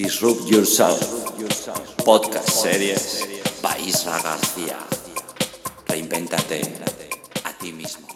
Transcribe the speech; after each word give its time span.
Disrupt 0.00 0.48
Yourself, 0.50 1.36
podcast 2.06 2.48
series 2.48 3.20
Isra 3.86 4.16
García. 4.22 4.78
Reinvéntate 5.86 6.62
a 7.44 7.52
ti 7.58 7.70
mismo. 7.70 8.08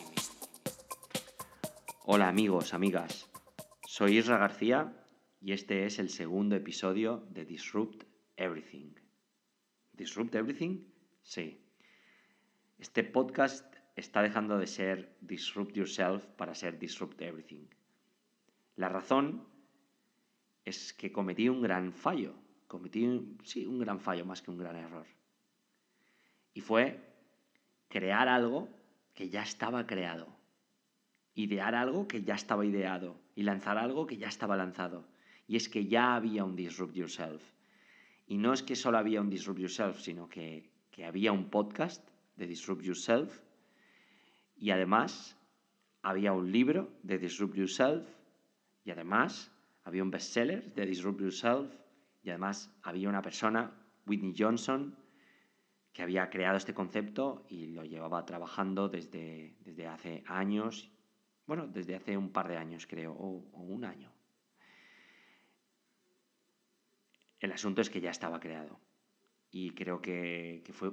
Hola 2.06 2.28
amigos, 2.28 2.72
amigas. 2.72 3.28
Soy 3.86 4.16
Isra 4.16 4.38
García 4.38 4.96
y 5.42 5.52
este 5.52 5.84
es 5.84 5.98
el 5.98 6.08
segundo 6.08 6.56
episodio 6.56 7.26
de 7.28 7.44
Disrupt 7.44 8.04
Everything. 8.38 8.94
¿Disrupt 9.92 10.34
Everything? 10.36 10.86
Sí. 11.22 11.60
Este 12.78 13.04
podcast 13.04 13.66
está 13.94 14.22
dejando 14.22 14.56
de 14.56 14.68
ser 14.68 15.18
Disrupt 15.20 15.76
Yourself 15.76 16.24
para 16.38 16.54
ser 16.54 16.78
Disrupt 16.78 17.20
Everything. 17.20 17.66
La 18.74 18.88
razón 18.88 19.52
es 20.64 20.92
que 20.92 21.12
cometí 21.12 21.48
un 21.48 21.62
gran 21.62 21.92
fallo. 21.92 22.34
Cometí, 22.66 23.36
sí, 23.44 23.66
un 23.66 23.78
gran 23.78 24.00
fallo 24.00 24.24
más 24.24 24.42
que 24.42 24.50
un 24.50 24.58
gran 24.58 24.76
error. 24.76 25.06
Y 26.54 26.60
fue 26.60 27.00
crear 27.88 28.28
algo 28.28 28.68
que 29.12 29.28
ya 29.28 29.42
estaba 29.42 29.86
creado. 29.86 30.28
Idear 31.34 31.74
algo 31.74 32.08
que 32.08 32.22
ya 32.22 32.34
estaba 32.34 32.64
ideado. 32.64 33.20
Y 33.34 33.42
lanzar 33.42 33.78
algo 33.78 34.06
que 34.06 34.16
ya 34.16 34.28
estaba 34.28 34.56
lanzado. 34.56 35.06
Y 35.46 35.56
es 35.56 35.68
que 35.68 35.86
ya 35.86 36.14
había 36.14 36.44
un 36.44 36.56
Disrupt 36.56 36.94
Yourself. 36.94 37.42
Y 38.26 38.38
no 38.38 38.52
es 38.52 38.62
que 38.62 38.76
solo 38.76 38.98
había 38.98 39.20
un 39.20 39.28
Disrupt 39.28 39.60
Yourself, 39.60 40.00
sino 40.00 40.28
que, 40.28 40.70
que 40.90 41.04
había 41.04 41.32
un 41.32 41.50
podcast 41.50 42.08
de 42.36 42.46
Disrupt 42.46 42.82
Yourself. 42.82 43.40
Y 44.56 44.70
además 44.70 45.36
había 46.02 46.32
un 46.32 46.50
libro 46.50 46.90
de 47.02 47.18
Disrupt 47.18 47.56
Yourself. 47.56 48.08
Y 48.84 48.90
además 48.90 49.53
había 49.84 50.02
un 50.02 50.10
bestseller 50.10 50.74
de 50.74 50.86
Disrupt 50.86 51.20
Yourself 51.20 51.72
y 52.22 52.30
además 52.30 52.74
había 52.82 53.08
una 53.08 53.22
persona, 53.22 53.70
Whitney 54.06 54.34
Johnson, 54.36 54.96
que 55.92 56.02
había 56.02 56.28
creado 56.30 56.56
este 56.56 56.74
concepto 56.74 57.46
y 57.48 57.66
lo 57.66 57.84
llevaba 57.84 58.24
trabajando 58.24 58.88
desde, 58.88 59.56
desde 59.60 59.86
hace 59.86 60.24
años, 60.26 60.90
bueno, 61.46 61.68
desde 61.68 61.94
hace 61.94 62.16
un 62.16 62.32
par 62.32 62.48
de 62.48 62.56
años 62.56 62.86
creo, 62.86 63.12
o, 63.12 63.44
un 63.62 63.84
año. 63.84 64.10
El 67.38 67.52
asunto 67.52 67.82
es 67.82 67.90
que 67.90 68.00
ya 68.00 68.10
estaba 68.10 68.40
creado 68.40 68.80
y 69.50 69.70
creo 69.70 70.00
que, 70.00 70.62
que 70.64 70.72
fue, 70.72 70.92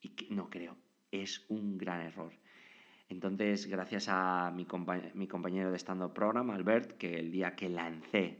y 0.00 0.10
que, 0.10 0.32
no 0.32 0.48
creo, 0.48 0.78
es 1.10 1.44
un 1.48 1.76
gran 1.76 2.00
error. 2.00 2.32
Entonces, 3.10 3.66
gracias 3.66 4.06
a 4.08 4.52
mi, 4.52 4.64
compañero 4.66 5.72
de 5.72 5.78
stand-up 5.78 6.14
program, 6.14 6.48
Albert, 6.50 6.96
que 6.96 7.18
el 7.18 7.32
día 7.32 7.56
que 7.56 7.68
lancé 7.68 8.38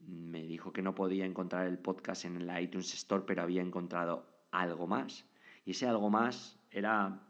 me 0.00 0.42
dijo 0.42 0.72
que 0.72 0.82
no 0.82 0.96
podía 0.96 1.24
encontrar 1.24 1.68
el 1.68 1.78
podcast 1.78 2.24
en 2.24 2.44
la 2.44 2.60
iTunes 2.60 2.92
Store, 2.92 3.22
pero 3.24 3.42
había 3.42 3.62
encontrado 3.62 4.26
algo 4.50 4.88
más. 4.88 5.24
Y 5.64 5.70
ese 5.70 5.86
algo 5.86 6.10
más 6.10 6.58
era, 6.72 7.22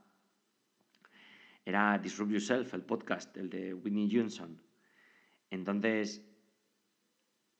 era 1.67 1.99
Disrupt 1.99 2.33
Yourself, 2.33 2.73
el 2.73 2.83
podcast, 2.83 3.37
el 3.37 3.51
de 3.51 3.75
Whitney 3.75 4.09
Johnson. 4.11 4.59
Entonces, 5.51 6.27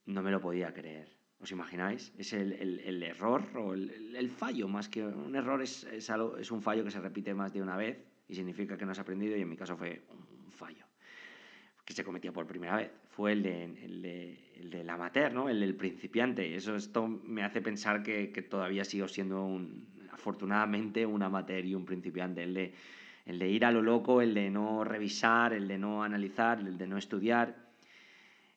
no 0.07 0.23
me 0.23 0.31
lo 0.31 0.41
podía 0.41 0.73
creer. 0.73 1.15
¿Os 1.41 1.53
imagináis? 1.53 2.15
Es 2.17 2.33
el, 2.33 3.03
error 3.03 3.55
o 3.55 3.75
el, 3.75 4.31
fallo, 4.31 4.67
más 4.67 4.89
que 4.89 5.05
un 5.05 5.37
error, 5.37 5.61
es, 5.61 5.85
es 5.85 6.51
un 6.51 6.63
fallo 6.63 6.85
que 6.85 6.91
se 6.91 7.01
repite 7.01 7.35
más 7.35 7.53
de 7.53 7.61
una 7.61 7.77
vez 7.77 8.12
y 8.33 8.35
significa 8.35 8.79
que 8.79 8.87
no 8.87 8.93
has 8.93 8.99
aprendido 8.99 9.37
y 9.37 9.43
en 9.43 9.49
mi 9.51 9.57
caso 9.57 9.77
fue 9.77 10.01
un 10.09 10.51
fallo 10.51 10.87
que 11.85 11.93
se 11.93 12.03
cometía 12.03 12.33
por 12.33 12.47
primera 12.47 12.77
vez. 12.77 12.91
Fue 13.11 13.33
el, 13.33 13.43
de, 13.43 13.65
el, 13.65 14.01
de, 14.01 14.39
el 14.57 14.71
del 14.71 14.89
amateur, 14.89 15.35
¿no? 15.35 15.51
el 15.51 15.61
del 15.61 15.75
principiante. 15.75 16.55
Eso 16.57 16.75
esto 16.75 17.07
me 17.07 17.45
hace 17.45 17.61
pensar 17.61 18.03
que, 18.03 18.33
que, 18.33 18.41
todavía 18.41 18.85
sigo 18.85 19.07
siendo 19.07 19.45
un, 19.45 19.87
afortunadamente 20.13 21.05
un 21.05 21.23
amateur 21.23 21.63
y 21.67 21.75
un 21.75 21.85
principiante. 21.85 22.43
El 22.43 22.55
de, 22.55 22.73
el 23.27 23.39
de 23.39 23.49
ir 23.51 23.67
a 23.67 23.71
lo 23.71 23.83
loco, 23.83 24.23
el 24.23 24.33
de 24.33 24.49
no 24.49 24.83
revisar, 24.83 25.53
el 25.53 25.69
de 25.69 25.77
no 25.77 26.03
analizar, 26.03 26.59
el 26.61 26.79
de 26.79 26.87
no 26.87 26.97
estudiar. 26.97 27.55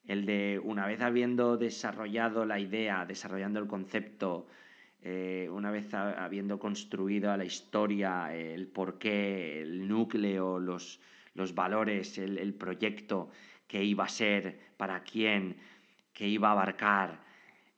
El 0.08 0.26
de, 0.26 0.62
una 0.64 0.88
vez 0.88 1.02
habiendo 1.02 1.58
desarrollado 1.58 2.46
la 2.46 2.60
idea, 2.62 3.06
desarrollando 3.06 3.60
el 3.60 3.68
concepto, 3.68 4.48
eh, 5.08 5.48
una 5.52 5.70
vez 5.70 5.94
habiendo 5.94 6.58
construido 6.58 7.38
la 7.38 7.46
historia, 7.46 8.36
el 8.36 8.66
porqué, 8.66 9.62
el 9.62 9.88
núcleo, 9.88 10.60
los, 10.60 11.00
los 11.36 11.54
valores, 11.54 12.18
el, 12.18 12.56
proyecto 12.56 13.30
que 13.68 13.84
iba 13.84 14.06
a 14.06 14.10
ser, 14.10 14.60
para 14.78 15.04
quién, 15.04 15.58
que 16.12 16.28
iba 16.28 16.48
a 16.48 16.54
abarcar, 16.54 17.20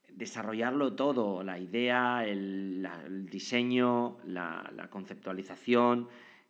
desarrollarlo 0.09 0.93
todo, 0.93 1.43
la 1.43 1.59
idea, 1.59 2.25
el, 2.25 3.27
diseño, 3.29 4.19
la, 4.23 4.87
conceptualización, 4.89 6.07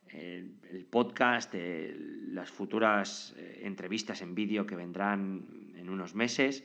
el, 0.09 0.85
podcast, 0.91 1.55
las 1.55 2.51
futuras 2.51 3.33
eh, 3.35 3.61
entrevistas 3.63 4.21
en 4.21 4.35
vídeo 4.35 4.67
que 4.67 4.75
vendrán 4.75 5.73
en 5.75 5.89
unos 5.89 6.13
meses 6.13 6.63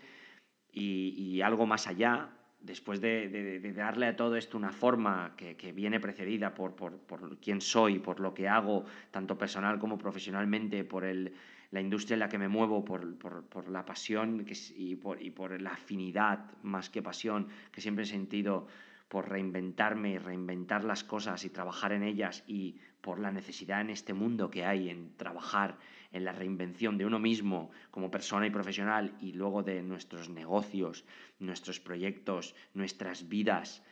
y 0.70 1.40
algo 1.40 1.64
más 1.64 1.86
allá, 1.86 2.30
después 2.62 3.00
de, 3.00 3.72
darle 3.74 4.06
a 4.06 4.16
todo 4.16 4.36
esto 4.36 4.56
una 4.56 4.72
forma 4.72 5.34
que, 5.36 5.72
viene 5.72 6.00
precedida 6.00 6.54
por, 6.54 6.74
quién 7.40 7.60
soy, 7.60 7.98
por 7.98 8.20
lo 8.20 8.32
que 8.32 8.48
hago, 8.48 8.84
tanto 9.10 9.36
personal 9.36 9.78
como 9.78 9.98
profesionalmente, 9.98 10.84
por 10.84 11.04
la 11.04 11.80
industria 11.80 12.14
en 12.14 12.20
la 12.20 12.28
que 12.28 12.38
me 12.38 12.48
muevo, 12.48 12.84
por, 12.84 13.68
la 13.68 13.84
pasión 13.84 14.46
y, 14.76 14.96
por, 14.96 15.60
la 15.60 15.70
afinidad 15.70 16.50
más 16.62 16.90
que 16.90 17.02
pasión 17.02 17.48
que 17.70 17.80
siempre 17.80 18.04
he 18.04 18.06
sentido 18.06 18.66
por 19.08 19.28
reinventarme 19.28 20.12
y 20.12 20.18
reinventar 20.18 20.84
las 20.84 21.04
cosas 21.04 21.44
y 21.44 21.50
trabajar 21.50 21.92
en 21.92 22.02
ellas 22.02 22.44
y 22.46 22.76
por 23.02 23.18
la 23.18 23.30
necesidad 23.30 23.82
en 23.82 23.90
este 23.90 24.14
mundo 24.14 24.50
que 24.50 24.64
hay 24.64 24.88
en 24.88 25.14
trabajar 25.18 25.76
en 26.12 26.24
la 26.24 26.32
reinvención 26.32 26.98
de 26.98 27.06
uno 27.06 27.18
mismo 27.18 27.70
como 27.90 28.10
persona 28.10 28.46
y 28.46 28.50
profesional 28.50 29.16
y 29.20 29.32
luego 29.32 29.62
de 29.62 29.82
nuestros 29.82 30.28
negocios, 30.28 31.04
nuestros 31.38 31.80
proyectos, 31.80 32.54
nuestras 32.74 33.28
vidas. 33.28 33.82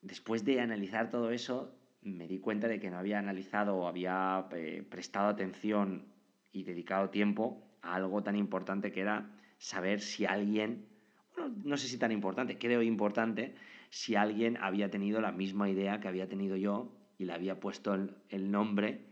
Después 0.00 0.44
de 0.44 0.60
analizar 0.60 1.10
todo 1.10 1.30
eso, 1.30 1.74
me 2.00 2.26
di 2.26 2.38
cuenta 2.40 2.66
de 2.68 2.80
que 2.80 2.90
no 2.90 2.98
había 2.98 3.18
analizado 3.18 3.76
o 3.76 3.86
había 3.86 4.46
eh, 4.52 4.84
prestado 4.88 5.28
atención 5.28 6.06
y 6.52 6.64
dedicado 6.64 7.10
tiempo 7.10 7.62
a 7.82 7.94
algo 7.94 8.22
tan 8.22 8.36
importante 8.36 8.90
que 8.92 9.00
era 9.00 9.30
saber 9.58 10.00
si 10.00 10.24
alguien, 10.24 10.88
no 11.64 11.76
sé 11.76 11.86
si 11.86 11.98
tan 11.98 12.10
importante, 12.10 12.58
creo 12.58 12.82
importante, 12.82 13.54
si 13.90 14.16
alguien 14.16 14.56
había 14.56 14.90
tenido 14.90 15.20
la 15.20 15.32
misma 15.32 15.68
idea 15.68 16.00
que 16.00 16.08
había 16.08 16.28
tenido 16.28 16.56
yo 16.56 16.92
y 17.18 17.26
le 17.26 17.34
había 17.34 17.60
puesto 17.60 17.94
el 17.94 18.50
nombre 18.50 19.11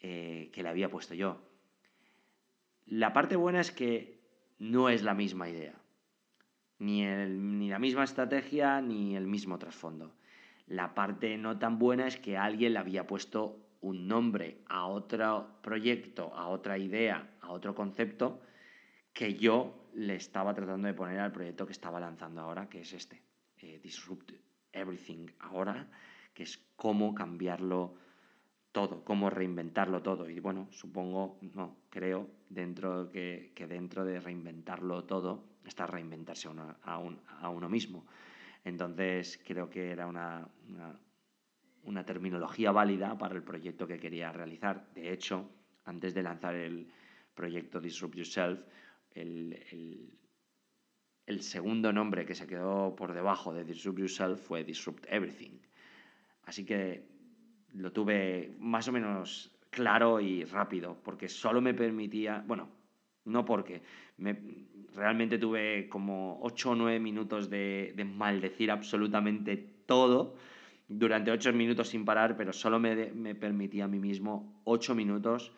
eh, 0.00 0.50
que 0.52 0.62
le 0.62 0.68
había 0.68 0.90
puesto 0.90 1.14
yo. 1.14 1.40
La 2.86 3.12
parte 3.12 3.36
buena 3.36 3.60
es 3.60 3.70
que 3.70 4.20
no 4.58 4.88
es 4.88 5.02
la 5.02 5.14
misma 5.14 5.48
idea, 5.48 5.74
ni, 6.78 7.04
ni 7.04 7.68
la 7.68 7.78
misma 7.78 8.04
estrategia, 8.04 8.80
ni 8.80 9.16
el 9.16 9.26
mismo 9.26 9.58
trasfondo. 9.58 10.14
La 10.66 10.94
parte 10.94 11.36
no 11.36 11.58
tan 11.58 11.78
buena 11.78 12.06
es 12.06 12.18
que 12.18 12.36
alguien 12.36 12.74
le 12.74 12.78
había 12.78 13.06
puesto 13.06 13.68
un 13.80 14.08
nombre 14.08 14.62
a 14.66 14.86
otro 14.86 15.60
proyecto, 15.62 16.34
a 16.34 16.48
otra 16.48 16.78
idea, 16.78 17.30
a 17.40 17.50
otro 17.52 17.74
concepto, 17.74 18.42
que 19.12 19.34
yo 19.34 19.88
le 19.94 20.14
estaba 20.16 20.54
tratando 20.54 20.86
de 20.86 20.94
poner 20.94 21.20
al 21.20 21.32
proyecto 21.32 21.66
que 21.66 21.72
estaba 21.72 22.00
lanzando 22.00 22.40
ahora, 22.40 22.68
que 22.68 22.80
es 22.80 22.92
este, 22.92 23.22
eh, 23.58 23.80
Disrupt 23.82 24.32
Everything 24.72 25.26
ahora, 25.40 25.90
que 26.34 26.42
es 26.44 26.58
cómo 26.76 27.14
cambiarlo 27.14 27.96
todo, 28.78 29.02
cómo 29.04 29.28
reinventarlo 29.28 30.02
todo. 30.02 30.30
Y 30.30 30.38
bueno, 30.38 30.68
supongo, 30.70 31.40
no, 31.54 31.78
creo 31.90 32.30
dentro 32.48 33.10
que, 33.10 33.50
que 33.52 33.66
dentro 33.66 34.04
de 34.04 34.20
reinventarlo 34.20 35.02
todo 35.02 35.42
está 35.64 35.84
reinventarse 35.84 36.48
a, 36.48 36.94
a, 37.40 37.48
uno 37.50 37.68
mismo. 37.68 38.06
Entonces 38.64 39.42
creo 39.44 39.68
que 39.68 39.90
era 39.90 40.06
una, 40.06 40.46
una, 41.82 42.04
terminología 42.04 42.70
válida 42.70 43.18
para 43.18 43.34
el 43.34 43.42
proyecto 43.42 43.88
que 43.88 43.98
quería 43.98 44.30
realizar. 44.30 44.86
De 44.94 45.12
hecho, 45.12 45.50
antes 45.84 46.14
de 46.14 46.22
lanzar 46.22 46.54
el 46.54 46.88
proyecto 47.34 47.80
Disrupt 47.80 48.14
Yourself, 48.14 48.60
el, 49.12 49.60
el, 49.72 50.16
el 51.26 51.42
segundo 51.42 51.92
nombre 51.92 52.24
que 52.24 52.36
se 52.36 52.46
quedó 52.46 52.94
por 52.94 53.12
debajo 53.12 53.52
de 53.52 53.64
Disrupt 53.64 53.98
Yourself 53.98 54.40
fue 54.40 54.62
Disrupt 54.62 55.04
Everything. 55.08 55.58
Así 56.44 56.64
que 56.64 57.17
lo 57.78 57.92
tuve 57.92 58.54
más 58.58 58.88
o 58.88 58.92
menos 58.92 59.50
claro 59.70 60.20
y 60.20 60.44
rápido, 60.44 60.96
porque 61.04 61.28
solo 61.28 61.60
me 61.60 61.74
permitía, 61.74 62.44
bueno, 62.46 62.68
no 63.24 63.44
porque, 63.44 63.82
me, 64.16 64.36
realmente 64.94 65.38
tuve 65.38 65.88
como 65.88 66.38
8 66.42 66.70
o 66.70 66.74
9 66.74 67.00
minutos 67.00 67.48
de, 67.50 67.94
maldecir 68.14 68.70
absolutamente 68.70 69.56
todo 69.86 70.36
durante 70.88 71.30
8 71.30 71.52
minutos 71.52 71.88
sin 71.88 72.04
parar, 72.04 72.36
pero 72.36 72.52
solo 72.52 72.78
me, 72.78 73.12
me 73.12 73.34
permitía 73.34 73.84
a 73.84 73.88
mí 73.88 73.98
mismo 73.98 74.60
8 74.64 74.94
minutos 74.94 75.52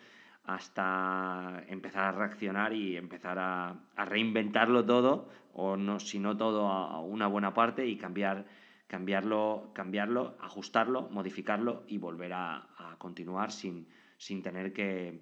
hasta 0.45 1.63
empezar 1.69 2.07
a 2.07 2.13
reaccionar 2.13 2.73
y 2.73 2.97
empezar 2.97 3.39
a, 3.39 3.77
reinventarlo 3.97 4.85
todo, 4.85 5.29
o 5.53 5.77
no, 5.77 6.01
si 6.01 6.19
no 6.19 6.37
todo, 6.37 6.69
a 6.69 7.01
una 7.01 7.27
buena 7.27 7.55
parte 7.55 7.87
y 7.87 7.97
cambiar, 7.97 8.47
cambiarlo, 8.91 9.71
cambiarlo, 9.73 10.37
ajustarlo, 10.41 11.09
modificarlo 11.11 11.85
y 11.87 11.99
volver 11.99 12.33
a, 12.33 12.97
continuar 12.99 13.53
sin, 13.53 13.87
sin 14.19 14.43
tener 14.43 14.73
que, 14.73 15.21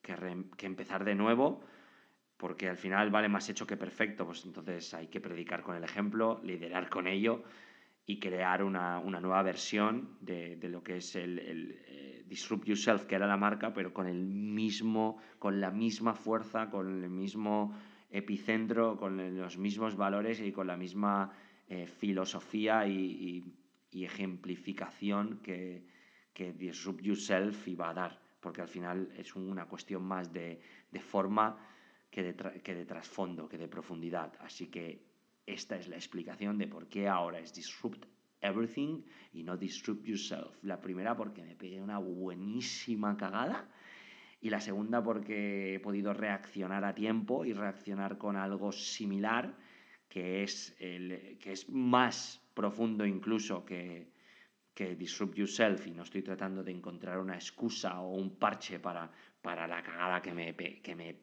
que, 0.00 0.66
empezar 0.66 1.04
de 1.04 1.14
nuevo, 1.14 1.60
porque 2.38 2.70
al 2.70 2.78
final 2.78 3.10
vale 3.10 3.28
más 3.28 3.46
hecho 3.50 3.66
que 3.66 3.76
perfecto, 3.76 4.24
pues 4.24 4.46
entonces 4.46 4.94
hay 4.94 5.08
que 5.08 5.20
predicar 5.20 5.62
con 5.62 5.76
el 5.76 5.84
ejemplo, 5.84 6.40
liderar 6.42 6.88
con 6.88 7.06
ello 7.06 7.42
y 8.06 8.18
crear 8.18 8.64
una, 8.64 8.98
una 8.98 9.20
nueva 9.20 9.42
versión 9.42 10.16
de, 10.22 10.56
de, 10.56 10.70
lo 10.70 10.82
que 10.82 10.96
es 10.96 11.14
el, 11.14 11.38
el 11.40 11.78
eh, 11.88 12.24
Disrupt 12.26 12.64
Yourself, 12.64 13.04
que 13.04 13.16
era 13.16 13.26
la 13.26 13.36
marca, 13.36 13.74
pero 13.74 13.92
con 13.92 14.06
el 14.06 14.24
mismo, 14.24 15.18
con 15.38 15.60
la 15.60 15.70
misma 15.70 16.14
fuerza, 16.14 16.70
con 16.70 17.04
el 17.04 17.10
mismo 17.10 17.76
epicentro, 18.10 18.96
con 18.96 19.36
los 19.36 19.58
mismos 19.58 19.94
valores 19.94 20.40
y 20.40 20.52
con 20.52 20.66
la 20.66 20.78
misma 20.78 21.32
eh, 21.70 21.86
filosofía 21.86 22.84
y, 22.84 23.44
y, 23.92 24.04
ejemplificación 24.04 25.38
que, 25.40 25.86
que 26.34 26.52
Disrupt 26.52 27.00
Yourself 27.00 27.68
iba 27.68 27.90
a 27.90 27.94
dar, 27.94 28.20
porque 28.40 28.60
al 28.60 28.66
final 28.66 29.12
es 29.16 29.36
una 29.36 29.66
cuestión 29.66 30.02
más 30.02 30.32
de, 30.32 30.60
de 30.90 31.00
forma 31.00 31.64
que 32.10 32.24
de, 32.24 32.60
que 32.60 32.74
de 32.74 32.84
trasfondo, 32.84 33.48
que 33.48 33.56
de 33.56 33.68
profundidad. 33.68 34.32
Así 34.40 34.66
que 34.66 35.06
esta 35.46 35.76
es 35.76 35.86
la 35.86 35.94
explicación 35.94 36.58
de 36.58 36.66
por 36.66 36.88
qué 36.88 37.06
ahora 37.06 37.38
es 37.38 37.54
Disrupt 37.54 38.04
Everything 38.40 39.04
y 39.32 39.44
no 39.44 39.56
Disrupt 39.56 40.04
Yourself. 40.04 40.58
La 40.62 40.80
primera 40.80 41.16
porque 41.16 41.44
me 41.44 41.54
pegué 41.54 41.80
una 41.80 41.98
buenísima 41.98 43.16
cagada 43.16 43.68
y 44.40 44.50
la 44.50 44.60
segunda 44.60 45.04
porque 45.04 45.76
he 45.76 45.78
podido 45.78 46.14
reaccionar 46.14 46.84
a 46.84 46.96
tiempo 46.96 47.44
y 47.44 47.52
reaccionar 47.52 48.18
con 48.18 48.34
algo 48.34 48.72
similar 48.72 49.56
que 50.10 50.42
es, 50.42 50.76
el, 50.78 51.38
que 51.38 51.52
es 51.52 51.70
más 51.70 52.42
profundo 52.52 53.06
incluso 53.06 53.64
que, 53.64 54.10
que 54.74 54.96
Disrupt 54.96 55.36
Yourself 55.36 55.86
y 55.86 55.92
no 55.92 56.02
estoy 56.02 56.22
tratando 56.22 56.62
de 56.62 56.72
encontrar 56.72 57.18
una 57.18 57.36
excusa 57.36 58.00
o 58.00 58.16
un 58.16 58.36
parche 58.36 58.80
para, 58.80 59.10
para 59.40 59.66
la 59.66 59.82
cagada 59.82 60.20
que 60.20 60.34
me, 60.34 60.54
que, 60.54 60.94
me, 60.94 61.16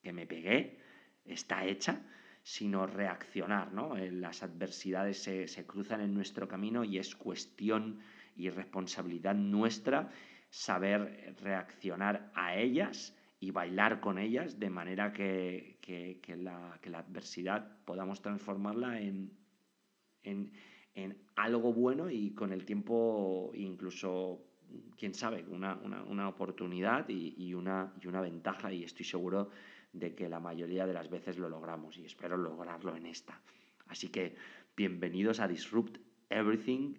que 0.00 0.12
me 0.12 0.26
pegué, 0.26 0.78
está 1.24 1.66
hecha 1.66 2.00
sino 2.44 2.86
reaccionar. 2.86 3.72
¿no? 3.72 3.96
Eh, 3.96 4.12
las 4.12 4.42
adversidades 4.42 5.22
se, 5.22 5.66
cruzan 5.66 6.02
en 6.02 6.14
nuestro 6.14 6.46
camino 6.46 6.84
y 6.84 6.98
es 6.98 7.16
cuestión 7.16 8.00
y 8.36 8.50
responsabilidad 8.50 9.34
nuestra 9.34 10.10
saber 10.50 11.34
reaccionar 11.40 12.30
a 12.34 12.54
ellas 12.56 13.16
y 13.40 13.50
bailar 13.50 14.00
con 14.00 14.18
ellas 14.18 14.58
de 14.58 14.70
manera 14.70 15.12
que, 15.12 15.78
la, 16.38 16.80
adversidad 16.98 17.78
podamos 17.84 18.22
transformarla 18.22 19.00
en, 19.00 19.30
en, 20.22 20.52
algo 21.36 21.72
bueno 21.72 22.10
y 22.10 22.30
con 22.30 22.52
el 22.52 22.64
tiempo 22.64 23.50
incluso, 23.54 24.40
quién 24.96 25.14
sabe, 25.14 25.44
una, 25.48 26.28
oportunidad 26.28 27.08
y, 27.08 27.34
y, 27.36 27.54
una, 27.54 27.92
y 28.00 28.06
una 28.06 28.20
ventaja 28.20 28.72
y 28.72 28.84
estoy 28.84 29.04
seguro 29.04 29.50
de 29.92 30.14
que 30.14 30.28
la 30.28 30.40
mayoría 30.40 30.86
de 30.86 30.92
las 30.92 31.08
veces 31.08 31.38
lo 31.38 31.48
logramos 31.48 31.98
y 31.98 32.04
espero 32.04 32.36
lograrlo 32.36 32.96
en 32.96 33.06
esta. 33.06 33.40
Así 33.86 34.08
que 34.08 34.34
bienvenidos 34.76 35.40
a 35.40 35.48
Disrupt 35.48 35.98
Everything, 36.30 36.94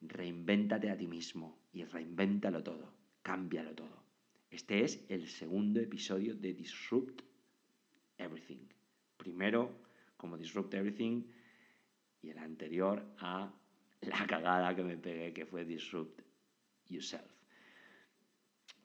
reinvéntate 0.00 0.90
a 0.90 0.96
ti 0.96 1.06
mismo 1.06 1.58
y 1.72 1.84
reinvéntalo 1.84 2.62
todo, 2.62 2.92
cámbialo 3.22 3.74
todo. 3.74 4.01
Este 4.52 4.84
es 4.84 5.02
el 5.08 5.28
segundo 5.28 5.80
episodio 5.80 6.34
de 6.34 6.52
Disrupt 6.52 7.22
Everything. 8.18 8.68
Primero 9.16 9.70
como 10.18 10.36
Disrupt 10.36 10.74
Everything 10.74 11.22
y 12.20 12.28
el 12.28 12.36
anterior 12.36 13.02
a 13.16 13.50
la 14.02 14.26
cagada 14.26 14.76
que 14.76 14.84
me 14.84 14.98
pegué 14.98 15.32
que 15.32 15.46
fue 15.46 15.64
Disrupt 15.64 16.20
Yourself. 16.86 17.32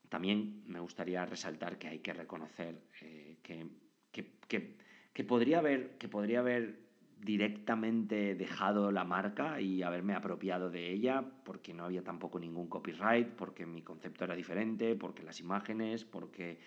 También 0.08 0.64
me 0.68 0.80
gustaría 0.80 1.26
resaltar 1.26 1.78
que 1.78 1.90
hay 1.90 2.00
que 2.00 2.14
reconocer 2.14 2.82
eh, 3.02 3.36
que, 3.44 5.24
podría 5.26 5.60
haber, 5.60 5.98
que 5.98 6.08
podría 6.08 6.40
haber 6.40 6.87
directamente 7.22 8.36
dejado 8.36 8.92
la 8.92 9.04
marca 9.04 9.60
y 9.60 9.84
haberme 9.84 10.14
apropiado 10.14 10.70
de 10.70 10.92
ella 10.92 11.24
porque 11.44 11.74
no 11.74 11.86
había 11.86 12.04
tampoco 12.04 12.40
ningún 12.40 12.68
copyright, 12.68 13.28
porque 13.30 13.66
mi 13.66 13.82
concepto 13.82 14.24
era 14.24 14.36
diferente, 14.36 14.96
porque 14.96 15.24
las 15.24 15.40
imágenes, 15.40 16.06
porque 16.06 16.58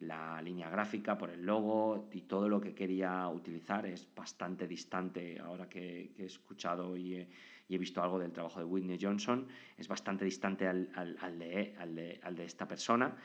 la 0.00 0.40
línea 0.42 0.68
gráfica, 0.68 1.16
por 1.16 1.30
el 1.30 1.44
logo 1.44 2.08
y 2.12 2.22
todo 2.22 2.48
lo 2.48 2.60
que 2.60 2.74
quería 2.74 3.28
utilizar 3.28 3.86
es 3.86 4.08
bastante 4.14 4.66
distante 4.66 5.38
ahora 5.40 5.68
que, 5.68 6.12
he 6.18 6.24
escuchado 6.24 6.96
y 6.96 7.26
he, 7.68 7.78
visto 7.78 8.02
algo 8.02 8.18
del 8.18 8.32
trabajo 8.32 8.58
de 8.58 8.66
Whitney 8.66 8.98
Johnson, 9.00 9.46
es 9.76 9.88
bastante 9.88 10.24
distante 10.24 10.66
al, 10.66 11.38
de, 11.38 12.44
esta 12.44 12.66
persona. 12.66 13.16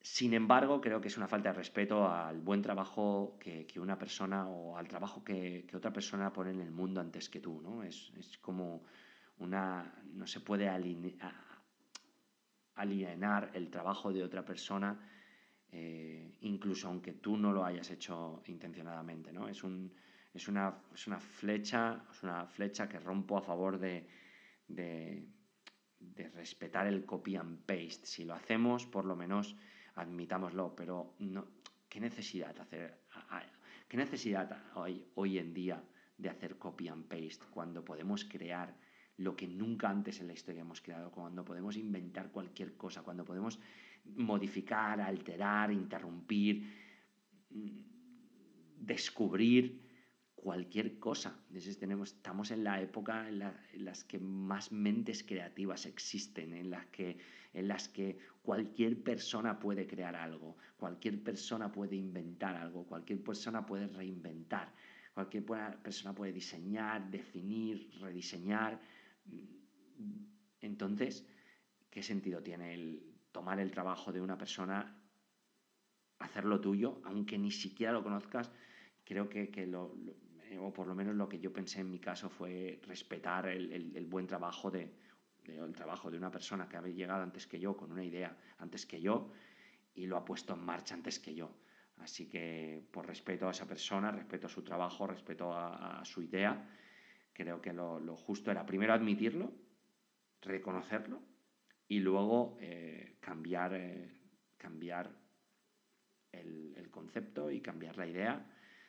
Sin 0.00 0.32
embargo, 0.32 0.80
creo 0.80 1.00
que 1.00 1.08
es 1.08 1.16
una 1.16 1.28
falta 1.28 1.50
de 1.50 1.56
respeto 1.56 2.08
al 2.08 2.40
buen 2.40 2.62
trabajo 2.62 3.36
que, 3.38 3.66
una 3.78 3.98
persona 3.98 4.48
o 4.48 4.76
al 4.76 4.88
trabajo 4.88 5.22
que, 5.22 5.66
otra 5.74 5.92
persona 5.92 6.32
pone 6.32 6.50
en 6.50 6.60
el 6.60 6.70
mundo 6.70 7.00
antes 7.00 7.28
que 7.28 7.40
tú. 7.40 7.60
¿no? 7.60 7.82
Es, 7.82 8.12
como 8.40 8.84
una. 9.38 9.94
No 10.14 10.26
se 10.26 10.40
puede 10.40 10.68
alienar 12.74 13.50
el 13.54 13.70
trabajo 13.70 14.12
de 14.12 14.22
otra 14.24 14.44
persona 14.44 14.98
eh, 15.72 16.36
incluso 16.40 16.88
aunque 16.88 17.12
tú 17.12 17.36
no 17.36 17.52
lo 17.52 17.64
hayas 17.64 17.90
hecho 17.90 18.42
intencionadamente, 18.46 19.32
¿no? 19.32 19.48
Es, 19.48 19.62
un, 19.62 19.92
es, 20.34 20.48
una, 20.48 20.82
es 20.92 21.06
una, 21.06 21.20
flecha, 21.20 22.04
es 22.10 22.22
una 22.24 22.46
flecha 22.46 22.88
que 22.88 22.98
rompo 22.98 23.38
a 23.38 23.42
favor 23.42 23.78
de, 23.78 24.08
de, 24.66 25.28
respetar 26.34 26.86
el 26.86 27.04
copy 27.04 27.36
and 27.36 27.64
paste. 27.64 28.06
Si 28.06 28.24
lo 28.24 28.34
hacemos, 28.34 28.86
por 28.86 29.04
lo 29.04 29.14
menos 29.14 29.56
admitámoslo, 30.00 30.74
pero 30.74 31.14
no, 31.18 31.46
¿qué 31.88 32.00
necesidad 32.00 32.58
hacer, 32.58 33.02
qué 33.88 33.96
necesidad 33.96 34.62
hoy, 34.74 35.04
hoy 35.14 35.38
en 35.38 35.52
día 35.52 35.82
de 36.16 36.28
hacer 36.28 36.58
copy 36.58 36.88
and 36.88 37.06
paste 37.06 37.44
cuando 37.50 37.84
podemos 37.84 38.24
crear 38.24 38.74
lo 39.16 39.36
que 39.36 39.46
nunca 39.46 39.90
antes 39.90 40.20
en 40.20 40.28
la 40.28 40.32
historia 40.32 40.62
hemos 40.62 40.80
creado, 40.80 41.10
cuando 41.10 41.44
podemos 41.44 41.76
inventar 41.76 42.30
cualquier 42.30 42.76
cosa, 42.76 43.02
cuando 43.02 43.24
podemos 43.24 43.60
modificar, 44.16 45.00
alterar, 45.00 45.70
interrumpir, 45.70 46.64
mm, 47.50 47.80
descubrir 48.78 49.90
cualquier 50.34 50.98
cosa. 50.98 51.38
tenemos, 51.78 52.12
estamos 52.12 52.50
en 52.50 52.64
la 52.64 52.80
época 52.80 53.28
en, 53.28 53.40
las 53.84 54.04
que 54.04 54.18
más 54.18 54.72
mentes 54.72 55.22
creativas 55.22 55.84
existen, 55.84 56.54
en 56.54 56.70
las, 56.70 56.86
que, 56.86 57.18
en 57.52 57.68
las 57.68 57.88
que 57.88 58.18
cualquier 58.42 59.02
persona 59.02 59.58
puede 59.58 59.86
crear 59.86 60.16
algo, 60.16 60.56
cualquier 60.76 61.22
persona 61.22 61.70
puede 61.70 61.96
inventar 61.96 62.56
algo, 62.56 62.86
cualquier 62.86 63.22
persona 63.22 63.66
puede 63.66 63.86
reinventar, 63.86 64.72
cualquier 65.14 65.44
persona 65.44 66.14
puede 66.14 66.32
diseñar, 66.32 67.10
definir, 67.10 67.90
rediseñar. 68.00 68.80
Entonces, 70.60 71.26
¿qué 71.90 72.02
sentido 72.02 72.42
tiene 72.42 72.74
el, 72.74 73.10
tomar 73.32 73.60
el 73.60 73.70
trabajo 73.70 74.12
de 74.12 74.20
una 74.20 74.36
persona, 74.36 74.96
hacerlo 76.18 76.60
tuyo, 76.60 77.00
aunque 77.04 77.38
ni 77.38 77.50
siquiera 77.50 77.92
lo 77.92 78.02
conozcas, 78.02 78.50
creo 79.04 79.28
que, 79.28 79.66
lo, 79.66 79.96
o 80.60 80.72
por 80.72 80.86
lo 80.86 80.94
menos 80.94 81.14
lo 81.14 81.28
que 81.28 81.40
yo 81.40 81.52
pensé 81.52 81.80
en 81.80 81.90
mi 81.90 81.98
caso 81.98 82.28
fue 82.28 82.80
respetar 82.86 83.48
el, 83.48 84.06
buen 84.06 84.26
trabajo 84.26 84.70
de, 84.70 84.92
el 85.58 85.74
trabajo 85.74 86.10
de 86.10 86.18
una 86.18 86.30
persona 86.30 86.68
que 86.68 86.76
había 86.76 86.94
llegado 86.94 87.22
antes 87.22 87.46
que 87.46 87.58
yo, 87.58 87.76
con 87.76 87.92
una 87.92 88.04
idea 88.04 88.36
antes 88.58 88.86
que 88.86 89.00
yo, 89.00 89.32
y 89.94 90.06
lo 90.06 90.16
ha 90.16 90.24
puesto 90.24 90.54
en 90.54 90.60
marcha 90.60 90.94
antes 90.94 91.18
que 91.18 91.34
yo. 91.34 91.50
Así 91.98 92.28
que 92.28 92.82
por 92.90 93.06
respeto 93.06 93.48
a 93.48 93.50
esa 93.50 93.66
persona, 93.66 94.10
respeto 94.10 94.46
a 94.46 94.50
su 94.50 94.62
trabajo, 94.62 95.06
respeto 95.06 95.52
a, 95.52 96.02
su 96.04 96.22
idea, 96.22 96.68
creo 97.32 97.60
que 97.60 97.72
lo, 97.72 98.00
lo, 98.00 98.16
justo 98.16 98.50
era 98.50 98.64
primero 98.64 98.94
admitirlo, 98.94 99.52
reconocerlo 100.40 101.20
y 101.90 101.98
luego 101.98 102.56
eh, 102.60 103.16
cambiar, 103.20 103.74
eh, 103.74 104.08
cambiar 104.56 105.10
el, 106.30 106.88
concepto 106.90 107.50
y 107.50 107.60
cambiar 107.60 107.96
la 107.96 108.06
idea, 108.06 108.46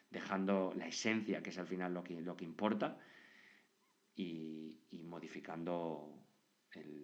dejando 0.09 0.73
la 0.75 0.87
esencia, 0.87 1.41
que 1.41 1.49
es 1.49 1.57
al 1.57 1.65
final 1.65 1.93
lo 1.93 2.03
que, 2.03 2.21
lo 2.21 2.35
que 2.35 2.45
importa, 2.45 2.99
y, 4.15 4.77
modificando 5.03 6.20
el, 6.79 7.01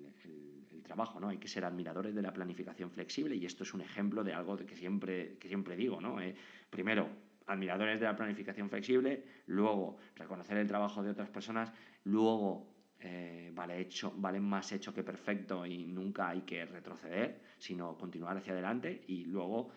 trabajo. 0.83 1.19
¿no? 1.19 1.27
Hay 1.27 1.37
que 1.37 1.49
ser 1.49 1.65
admiradores 1.65 2.15
de 2.15 2.21
la 2.21 2.31
planificación 2.31 2.89
flexible 2.89 3.35
y 3.35 3.45
esto 3.45 3.63
es 3.63 3.73
un 3.73 3.81
ejemplo 3.81 4.23
de 4.23 4.33
algo 4.33 4.55
que 4.55 4.75
siempre, 4.77 5.37
que 5.37 5.49
siempre 5.49 5.75
digo. 5.75 5.99
¿no? 5.99 6.21
Eh, 6.21 6.33
primero, 6.69 7.09
admiradores 7.45 7.99
de 7.99 8.05
la 8.05 8.15
planificación 8.15 8.69
flexible, 8.69 9.23
luego 9.47 9.97
reconocer 10.15 10.57
el 10.57 10.67
trabajo 10.67 11.03
de 11.03 11.09
otras 11.09 11.29
personas, 11.29 11.73
luego 12.05 12.67
eh, 12.99 13.51
vale, 13.53 13.79
hecho, 13.79 14.13
vale 14.15 14.39
más 14.39 14.71
hecho 14.71 14.93
que 14.93 15.03
perfecto 15.03 15.65
y 15.65 15.85
nunca 15.85 16.29
hay 16.29 16.41
que 16.41 16.65
retroceder, 16.65 17.41
sino 17.57 17.97
continuar 17.97 18.37
hacia 18.37 18.53
adelante 18.53 19.03
y 19.07 19.25
luego, 19.25 19.71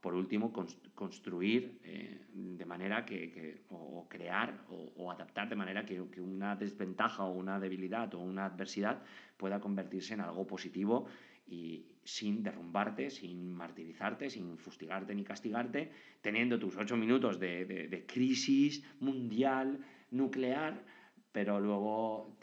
por 0.00 0.14
último, 0.14 0.52
construir 0.94 1.80
eh, 1.82 2.26
de 2.32 2.64
manera 2.64 3.04
que, 3.04 3.62
o, 3.70 4.06
crear 4.08 4.64
o, 4.96 5.10
adaptar 5.10 5.48
de 5.48 5.56
manera 5.56 5.84
que, 5.84 6.00
una 6.00 6.54
desventaja 6.54 7.24
o 7.24 7.32
una 7.32 7.58
debilidad 7.58 8.14
o 8.14 8.20
una 8.20 8.46
adversidad 8.46 9.02
pueda 9.36 9.60
convertirse 9.60 10.14
en 10.14 10.20
algo 10.20 10.46
positivo 10.46 11.06
y 11.48 11.84
sin 12.04 12.42
derrumbarte, 12.42 13.10
sin 13.10 13.52
martirizarte, 13.52 14.30
sin 14.30 14.58
fustigarte 14.58 15.14
ni 15.14 15.24
castigarte, 15.24 15.90
teniendo 16.20 16.58
tus 16.58 16.76
ocho 16.76 16.96
minutos 16.96 17.40
de, 17.40 18.04
crisis 18.06 18.84
mundial, 19.00 19.80
nuclear, 20.10 20.84
pero 21.32 21.58
luego 21.58 22.38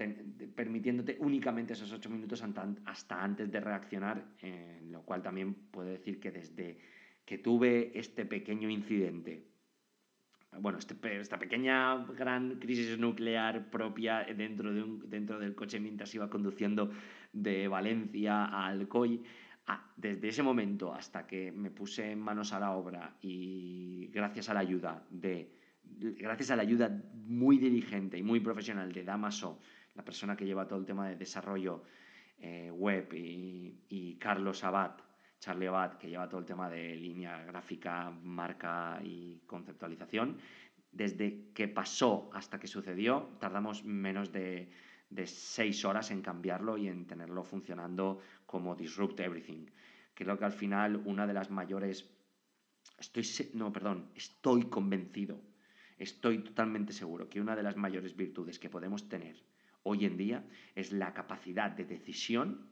permitiéndote 0.55 1.17
únicamente 1.19 1.73
esos 1.73 1.91
ocho 1.91 2.09
minutos 2.09 2.43
hasta 2.85 3.23
antes 3.23 3.49
de 3.51 3.59
reaccionar, 3.59 4.25
en 4.41 4.91
lo 4.91 5.03
cual 5.03 5.21
también 5.21 5.53
puedo 5.53 5.89
decir 5.89 6.19
que 6.19 6.31
desde 6.31 6.77
que 7.25 7.37
tuve 7.37 7.91
este 7.97 8.25
pequeño 8.25 8.69
incidente, 8.69 9.47
bueno, 10.59 10.77
este 10.77 10.95
esta 11.19 11.37
pequeña 11.37 12.05
gran 12.05 12.59
crisis 12.59 12.97
nuclear 12.97 13.69
propia 13.69 14.23
dentro, 14.23 14.73
de 14.73 14.83
un, 14.83 15.09
dentro 15.09 15.39
del 15.39 15.53
coche 15.53 15.79
mientras 15.79 16.13
iba 16.15 16.29
conduciendo 16.29 16.91
de 17.33 17.67
Valencia 17.67 18.45
a 18.45 18.67
Alcoy, 18.67 19.21
desde 19.97 20.27
ese 20.27 20.43
momento 20.43 20.93
hasta 20.93 21.25
que 21.25 21.51
me 21.51 21.71
puse 21.71 22.15
manos 22.15 22.53
a 22.53 22.59
la 22.59 22.71
obra 22.71 23.17
y 23.21 24.07
gracias 24.13 24.49
a 24.49 24.53
la 24.53 24.59
ayuda 24.59 25.03
de 25.09 25.51
gracias 25.83 26.51
a 26.51 26.55
la 26.55 26.63
ayuda 26.63 27.03
muy 27.13 27.57
diligente 27.57 28.17
y 28.17 28.23
muy 28.23 28.39
profesional 28.39 28.91
de 28.91 29.03
Damaso, 29.03 29.59
la 29.95 30.03
persona 30.03 30.35
que 30.35 30.45
lleva 30.45 30.67
todo 30.67 30.79
el 30.79 30.85
tema 30.85 31.07
de 31.07 31.15
desarrollo 31.15 31.83
eh, 32.37 32.69
web, 32.71 33.07
y, 33.13 34.17
Carlos 34.19 34.63
Abad, 34.63 34.97
Charlie 35.45 35.67
Abad, 35.67 35.97
que 35.99 36.09
lleva 36.09 36.27
todo 36.27 36.39
el 36.39 36.45
tema 36.45 36.69
de 36.69 36.95
línea 36.95 37.43
gráfica, 37.45 38.09
marca 38.09 38.99
y 39.03 39.41
conceptualización, 39.45 40.37
desde 40.91 41.51
que 41.53 41.67
pasó 41.67 42.29
hasta 42.33 42.59
que 42.59 42.67
sucedió, 42.67 43.29
tardamos 43.39 43.83
menos 43.83 44.31
de 44.31 44.69
de 45.09 45.27
seis 45.27 45.85
horas 45.85 46.11
en 46.11 46.21
cambiarlo 46.21 46.77
y 46.77 46.87
en 46.87 47.05
tenerlo 47.05 47.43
funcionando 47.43 48.21
como 48.45 48.75
Disrupt 48.75 49.19
Everything. 49.19 49.67
Creo 50.13 50.37
que 50.37 50.45
al 50.45 50.51
final 50.51 51.01
una 51.05 51.27
de 51.27 51.33
las 51.33 51.49
mayores... 51.49 52.09
Estoy, 52.97 53.25
no, 53.53 53.73
perdón, 53.73 54.11
estoy 54.15 54.65
convencido, 54.65 55.41
estoy 55.97 56.39
totalmente 56.39 56.93
seguro 56.93 57.29
que 57.29 57.41
una 57.41 57.55
de 57.55 57.63
las 57.63 57.75
mayores 57.75 58.15
virtudes 58.15 58.57
que 58.57 58.69
podemos 58.69 59.09
tener 59.09 59.35
hoy 59.83 60.05
en 60.05 60.15
día 60.15 60.45
es 60.75 60.91
la 60.93 61.13
capacidad 61.13 61.71
de 61.71 61.83
decisión 61.83 62.69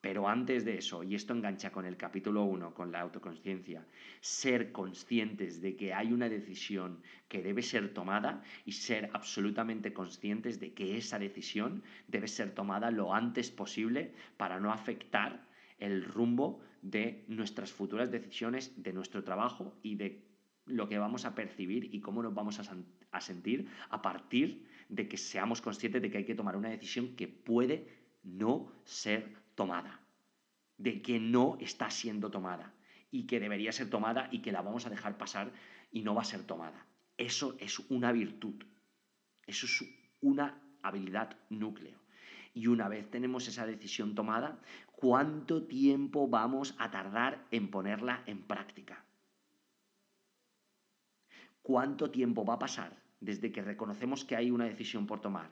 pero 0.00 0.28
antes 0.28 0.64
de 0.64 0.78
eso, 0.78 1.02
y 1.02 1.14
esto 1.14 1.34
engancha 1.34 1.70
con 1.70 1.84
el 1.84 1.96
capítulo 1.96 2.44
1, 2.44 2.72
con 2.72 2.90
la 2.90 3.00
autoconciencia, 3.00 3.86
ser 4.20 4.72
conscientes 4.72 5.60
de 5.60 5.76
que 5.76 5.92
hay 5.92 6.12
una 6.12 6.28
decisión 6.28 7.02
que 7.28 7.42
debe 7.42 7.62
ser 7.62 7.92
tomada 7.92 8.42
y 8.64 8.72
ser 8.72 9.10
absolutamente 9.12 9.92
conscientes 9.92 10.58
de 10.58 10.72
que 10.72 10.96
esa 10.96 11.18
decisión 11.18 11.82
debe 12.08 12.28
ser 12.28 12.54
tomada 12.54 12.90
lo 12.90 13.14
antes 13.14 13.50
posible 13.50 14.14
para 14.38 14.58
no 14.58 14.72
afectar 14.72 15.46
el 15.78 16.04
rumbo 16.04 16.60
de 16.80 17.24
nuestras 17.28 17.70
futuras 17.70 18.10
decisiones, 18.10 18.82
de 18.82 18.92
nuestro 18.94 19.22
trabajo 19.22 19.74
y 19.82 19.96
de 19.96 20.24
lo 20.64 20.88
que 20.88 20.98
vamos 20.98 21.26
a 21.26 21.34
percibir 21.34 21.94
y 21.94 22.00
cómo 22.00 22.22
nos 22.22 22.32
vamos 22.32 22.58
a, 22.58 22.76
a 23.12 23.20
sentir 23.20 23.68
a 23.90 24.00
partir 24.00 24.66
de 24.88 25.08
que 25.08 25.18
seamos 25.18 25.60
conscientes 25.60 26.00
de 26.00 26.10
que 26.10 26.18
hay 26.18 26.24
que 26.24 26.34
tomar 26.34 26.56
una 26.56 26.70
decisión 26.70 27.16
que 27.16 27.28
puede 27.28 27.86
no 28.22 28.72
ser 28.84 29.40
tomada, 29.60 30.00
de 30.78 31.02
que 31.02 31.20
no 31.20 31.58
está 31.60 31.90
siendo 31.90 32.30
tomada 32.30 32.72
y 33.10 33.26
que 33.26 33.40
debería 33.40 33.72
ser 33.72 33.90
tomada 33.90 34.30
y 34.32 34.38
que 34.40 34.52
la 34.52 34.62
vamos 34.62 34.86
a 34.86 34.90
dejar 34.90 35.18
pasar 35.18 35.52
y 35.92 36.00
no 36.00 36.14
va 36.14 36.22
a 36.22 36.32
ser 36.32 36.44
tomada. 36.44 36.86
Eso 37.18 37.56
es 37.60 37.78
una 37.90 38.10
virtud, 38.10 38.64
eso 39.46 39.66
es 39.66 39.84
una 40.22 40.46
habilidad 40.82 41.36
núcleo. 41.50 41.98
Y 42.54 42.68
una 42.68 42.88
vez 42.88 43.10
tenemos 43.10 43.48
esa 43.48 43.66
decisión 43.66 44.14
tomada, 44.14 44.62
¿cuánto 44.92 45.66
tiempo 45.66 46.26
vamos 46.26 46.74
a 46.78 46.90
tardar 46.90 47.46
en 47.50 47.70
ponerla 47.70 48.22
en 48.24 48.42
práctica? 48.46 49.04
¿Cuánto 51.60 52.10
tiempo 52.10 52.46
va 52.46 52.54
a 52.54 52.64
pasar 52.66 52.96
desde 53.20 53.52
que 53.52 53.60
reconocemos 53.60 54.24
que 54.24 54.36
hay 54.36 54.50
una 54.50 54.64
decisión 54.64 55.06
por 55.06 55.20
tomar 55.20 55.50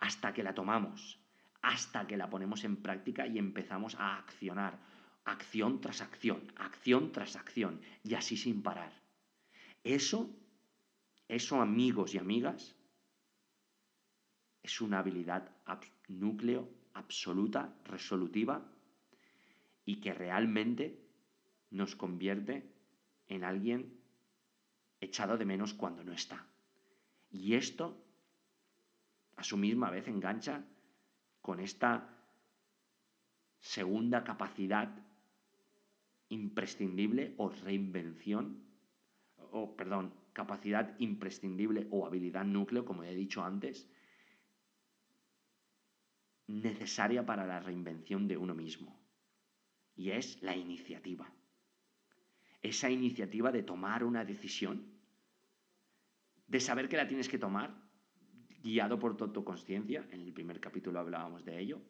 hasta 0.00 0.34
que 0.34 0.42
la 0.42 0.54
tomamos, 0.54 1.20
hasta 1.68 2.06
que 2.06 2.16
la 2.16 2.30
ponemos 2.30 2.64
en 2.64 2.76
práctica 2.76 3.26
y 3.26 3.36
empezamos 3.36 3.94
a 3.96 4.16
accionar, 4.16 4.78
acción 5.26 5.82
tras 5.82 6.00
acción, 6.00 6.50
acción 6.56 7.12
tras 7.12 7.36
acción, 7.36 7.82
y 8.02 8.14
así 8.14 8.38
sin 8.38 8.62
parar. 8.62 8.90
Eso, 9.84 10.34
eso 11.28 11.60
amigos 11.60 12.14
y 12.14 12.18
amigas, 12.18 12.74
es 14.62 14.80
una 14.80 15.00
habilidad 15.00 15.50
núcleo 16.08 16.70
absoluta, 16.94 17.76
resolutiva, 17.84 18.66
y 19.84 20.00
que 20.00 20.14
realmente 20.14 20.98
nos 21.68 21.96
convierte 21.96 22.72
en 23.28 23.44
alguien 23.44 24.00
echado 25.02 25.36
de 25.36 25.44
menos 25.44 25.74
cuando 25.74 26.02
no 26.02 26.14
está. 26.14 26.46
Y 27.30 27.56
esto, 27.56 28.02
a 29.36 29.44
su 29.44 29.58
misma 29.58 29.90
vez, 29.90 30.08
engancha 30.08 30.64
con 31.40 31.60
esta 31.60 32.14
segunda 33.60 34.24
capacidad 34.24 34.94
imprescindible 36.28 37.34
o 37.38 37.48
reinvención, 37.48 38.64
o 39.50 39.76
perdón, 39.76 40.14
capacidad 40.32 40.94
imprescindible 40.98 41.88
o 41.90 42.06
habilidad 42.06 42.44
núcleo, 42.44 42.84
como 42.84 43.02
he 43.02 43.14
dicho 43.14 43.42
antes, 43.42 43.90
necesaria 46.46 47.24
para 47.24 47.46
la 47.46 47.60
reinvención 47.60 48.28
de 48.28 48.36
uno 48.36 48.54
mismo. 48.54 48.98
Y 49.96 50.10
es 50.10 50.42
la 50.42 50.56
iniciativa. 50.56 51.30
Esa 52.62 52.90
iniciativa 52.90 53.52
de 53.52 53.62
tomar 53.62 54.04
una 54.04 54.24
decisión, 54.24 54.86
de 56.46 56.60
saber 56.60 56.88
que 56.88 56.96
la 56.96 57.06
tienes 57.06 57.28
que 57.28 57.38
tomar, 57.38 57.87
guiado 58.62 58.98
por 58.98 59.16
tu 59.16 59.24
autoconsciencia, 59.24 60.06
en 60.10 60.20
el 60.20 60.32
primer 60.32 60.60
capítulo 60.60 61.00
hablábamos 61.00 61.44
de 61.44 61.58
ello, 61.58 61.80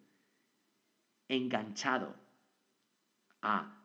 enganchado 1.29 2.15
a 3.43 3.85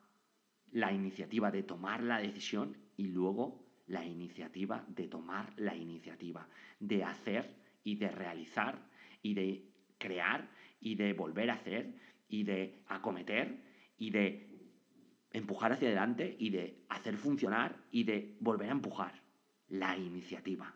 la 0.71 0.91
iniciativa 0.91 1.51
de 1.51 1.63
tomar 1.63 2.03
la 2.03 2.19
decisión 2.19 2.77
y 2.97 3.07
luego 3.07 3.63
la 3.87 4.05
iniciativa 4.05 4.85
de 4.87 5.07
tomar 5.07 5.53
la 5.57 5.75
iniciativa, 5.75 6.47
de 6.79 7.03
hacer 7.03 7.55
y 7.83 7.95
de 7.95 8.09
realizar 8.09 8.79
y 9.21 9.33
de 9.33 9.69
crear 9.97 10.49
y 10.79 10.95
de 10.95 11.13
volver 11.13 11.49
a 11.49 11.55
hacer 11.55 11.93
y 12.27 12.43
de 12.43 12.83
acometer 12.87 13.61
y 13.97 14.09
de 14.09 14.49
empujar 15.31 15.73
hacia 15.73 15.89
adelante 15.89 16.35
y 16.39 16.49
de 16.49 16.85
hacer 16.89 17.17
funcionar 17.17 17.75
y 17.91 18.03
de 18.03 18.37
volver 18.39 18.69
a 18.69 18.73
empujar 18.73 19.21
la 19.67 19.97
iniciativa. 19.97 20.73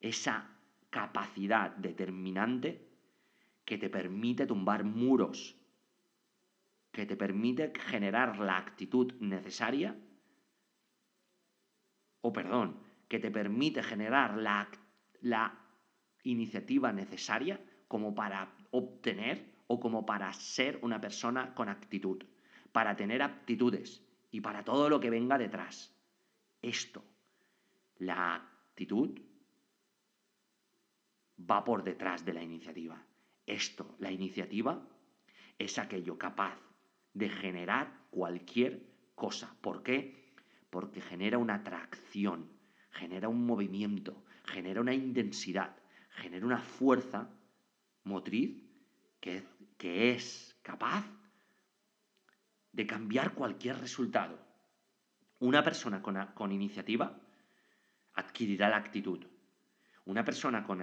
Esa 0.00 0.57
capacidad 0.90 1.70
determinante 1.76 2.88
que 3.64 3.78
te 3.78 3.90
permite 3.90 4.46
tumbar 4.46 4.84
muros, 4.84 5.56
que 6.90 7.06
te 7.06 7.16
permite 7.16 7.72
generar 7.78 8.38
la 8.38 8.56
actitud 8.56 9.12
necesaria, 9.20 9.96
o 12.20 12.32
perdón, 12.32 12.80
que 13.08 13.18
te 13.18 13.30
permite 13.30 13.82
generar 13.82 14.36
la, 14.36 14.68
la 15.20 15.58
iniciativa 16.24 16.92
necesaria 16.92 17.60
como 17.86 18.14
para 18.14 18.54
obtener 18.70 19.44
o 19.66 19.78
como 19.78 20.04
para 20.06 20.32
ser 20.32 20.78
una 20.82 21.00
persona 21.00 21.54
con 21.54 21.68
actitud, 21.68 22.24
para 22.72 22.96
tener 22.96 23.22
aptitudes 23.22 24.02
y 24.30 24.40
para 24.40 24.64
todo 24.64 24.88
lo 24.88 25.00
que 25.00 25.10
venga 25.10 25.38
detrás. 25.38 25.94
Esto, 26.60 27.04
la 27.98 28.34
actitud, 28.34 29.20
va 31.38 31.64
por 31.64 31.84
detrás 31.84 32.24
de 32.24 32.32
la 32.32 32.42
iniciativa. 32.42 33.02
Esto, 33.46 33.96
la 33.98 34.10
iniciativa, 34.10 34.86
es 35.58 35.78
aquello 35.78 36.18
capaz 36.18 36.58
de 37.14 37.28
generar 37.28 38.06
cualquier 38.10 38.82
cosa. 39.14 39.54
¿Por 39.60 39.82
qué? 39.82 40.34
Porque 40.70 41.00
genera 41.00 41.38
una 41.38 41.56
atracción, 41.56 42.50
genera 42.90 43.28
un 43.28 43.46
movimiento, 43.46 44.24
genera 44.44 44.80
una 44.80 44.94
intensidad, 44.94 45.76
genera 46.10 46.46
una 46.46 46.60
fuerza 46.60 47.30
motriz 48.04 48.62
que, 49.20 49.44
es 50.12 50.58
capaz 50.62 51.04
de 52.72 52.86
cambiar 52.86 53.34
cualquier 53.34 53.78
resultado. 53.78 54.38
Una 55.38 55.62
persona 55.62 56.02
con 56.02 56.52
iniciativa 56.52 57.20
adquirirá 58.14 58.68
la 58.68 58.76
actitud, 58.76 59.24
Una 60.08 60.24
persona 60.24 60.64
con 60.64 60.80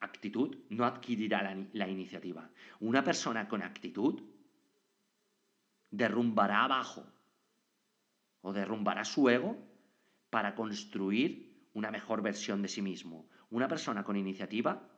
actitud 0.00 0.56
no 0.70 0.86
adquirirá 0.86 1.42
la, 1.74 1.88
iniciativa. 1.88 2.48
Una 2.80 3.04
persona 3.04 3.46
con 3.46 3.62
actitud 3.62 4.22
derrumbará 5.90 6.64
abajo 6.64 7.04
o 8.40 8.50
derrumbará 8.50 9.04
su 9.04 9.28
ego 9.28 9.58
para 10.30 10.54
construir 10.54 11.68
una 11.74 11.90
mejor 11.90 12.22
versión 12.22 12.62
de 12.62 12.68
sí 12.68 12.80
mismo. 12.80 13.28
Una 13.50 13.68
persona 13.68 14.04
con 14.04 14.16
iniciativa 14.16 14.88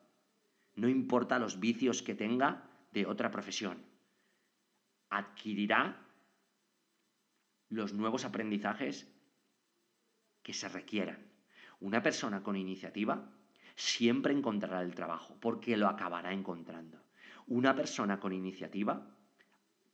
no 0.77 0.89
importa 0.89 1.41
los 1.41 1.59
vicios 1.59 2.01
que 2.01 2.15
tenga 2.15 2.71
de 2.93 3.07
otra 3.07 3.33
profesión. 3.33 3.85
Adquirirá 5.11 6.01
los 7.71 7.93
nuevos 7.93 8.25
aprendizajes 8.25 9.13
que 10.45 10.55
se 10.55 10.69
requieran. 10.69 11.19
Una 11.81 12.01
persona 12.01 12.41
con 12.45 12.55
iniciativa 12.55 13.35
siempre 13.75 14.33
encontrará 14.33 14.83
el 14.83 14.95
trabajo, 14.95 15.37
porque 15.41 15.77
lo 15.77 15.89
acabará 15.89 16.33
encontrando. 16.33 17.03
Una 17.47 17.75
persona 17.75 18.21
con 18.21 18.33
iniciativa 18.33 19.07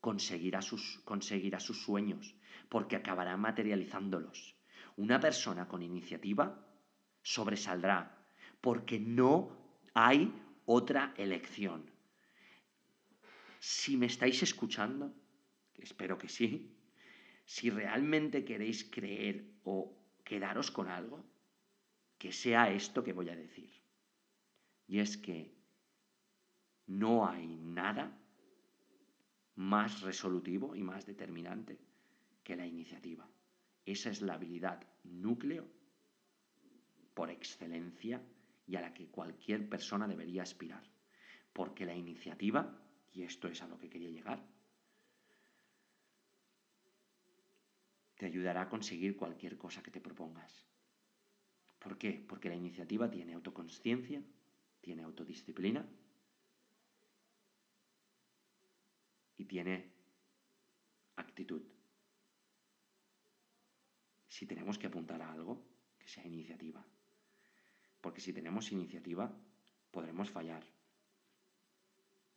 conseguirá 0.00 0.62
sus, 0.62 1.00
conseguirá 1.04 1.60
sus 1.60 1.82
sueños, 1.82 2.34
porque 2.68 2.96
acabará 2.96 3.36
materializándolos. 3.36 4.56
Una 4.96 5.20
persona 5.20 5.66
con 5.68 5.82
iniciativa 5.82 6.66
sobresaldrá, 7.22 8.16
porque 8.60 8.98
no 8.98 9.56
hay 9.94 10.32
otra 10.66 11.14
elección. 11.16 11.90
Si 13.58 13.96
me 13.96 14.06
estáis 14.06 14.42
escuchando, 14.42 15.12
espero 15.78 16.16
que 16.16 16.28
sí, 16.28 16.76
si 17.44 17.68
realmente 17.70 18.44
queréis 18.44 18.84
creer 18.84 19.44
o 19.64 19.92
quedaros 20.24 20.70
con 20.70 20.88
algo, 20.88 21.24
que 22.20 22.32
sea 22.32 22.70
esto 22.70 23.02
que 23.02 23.14
voy 23.14 23.30
a 23.30 23.34
decir. 23.34 23.72
Y 24.86 24.98
es 25.00 25.16
que 25.16 25.56
no 26.86 27.26
hay 27.26 27.56
nada 27.56 28.14
más 29.54 30.02
resolutivo 30.02 30.76
y 30.76 30.82
más 30.82 31.06
determinante 31.06 31.80
que 32.44 32.56
la 32.56 32.66
iniciativa. 32.66 33.26
Esa 33.86 34.10
es 34.10 34.20
la 34.20 34.34
habilidad 34.34 34.86
núcleo 35.02 35.66
por 37.14 37.30
excelencia 37.30 38.22
y 38.66 38.76
a 38.76 38.82
la 38.82 38.92
que 38.92 39.08
cualquier 39.08 39.66
persona 39.66 40.06
debería 40.06 40.42
aspirar. 40.42 40.84
Porque 41.54 41.86
la 41.86 41.94
iniciativa, 41.94 42.78
y 43.14 43.22
esto 43.22 43.48
es 43.48 43.62
a 43.62 43.66
lo 43.66 43.78
que 43.78 43.88
quería 43.88 44.10
llegar, 44.10 44.46
te 48.18 48.26
ayudará 48.26 48.62
a 48.62 48.68
conseguir 48.68 49.16
cualquier 49.16 49.56
cosa 49.56 49.82
que 49.82 49.90
te 49.90 50.02
propongas. 50.02 50.69
¿Por 51.80 51.96
qué? 51.96 52.24
Porque 52.28 52.50
la 52.50 52.54
iniciativa 52.54 53.10
tiene 53.10 53.32
autoconsciencia, 53.32 54.22
tiene 54.80 55.02
autodisciplina 55.02 55.84
y 59.38 59.44
tiene 59.46 59.90
actitud. 61.16 61.62
Si 64.28 64.46
tenemos 64.46 64.78
que 64.78 64.86
apuntar 64.86 65.22
a 65.22 65.32
algo, 65.32 65.66
que 65.98 66.06
sea 66.06 66.26
iniciativa. 66.26 66.84
Porque 68.00 68.20
si 68.20 68.32
tenemos 68.32 68.70
iniciativa, 68.72 69.34
podremos 69.90 70.30
fallar, 70.30 70.64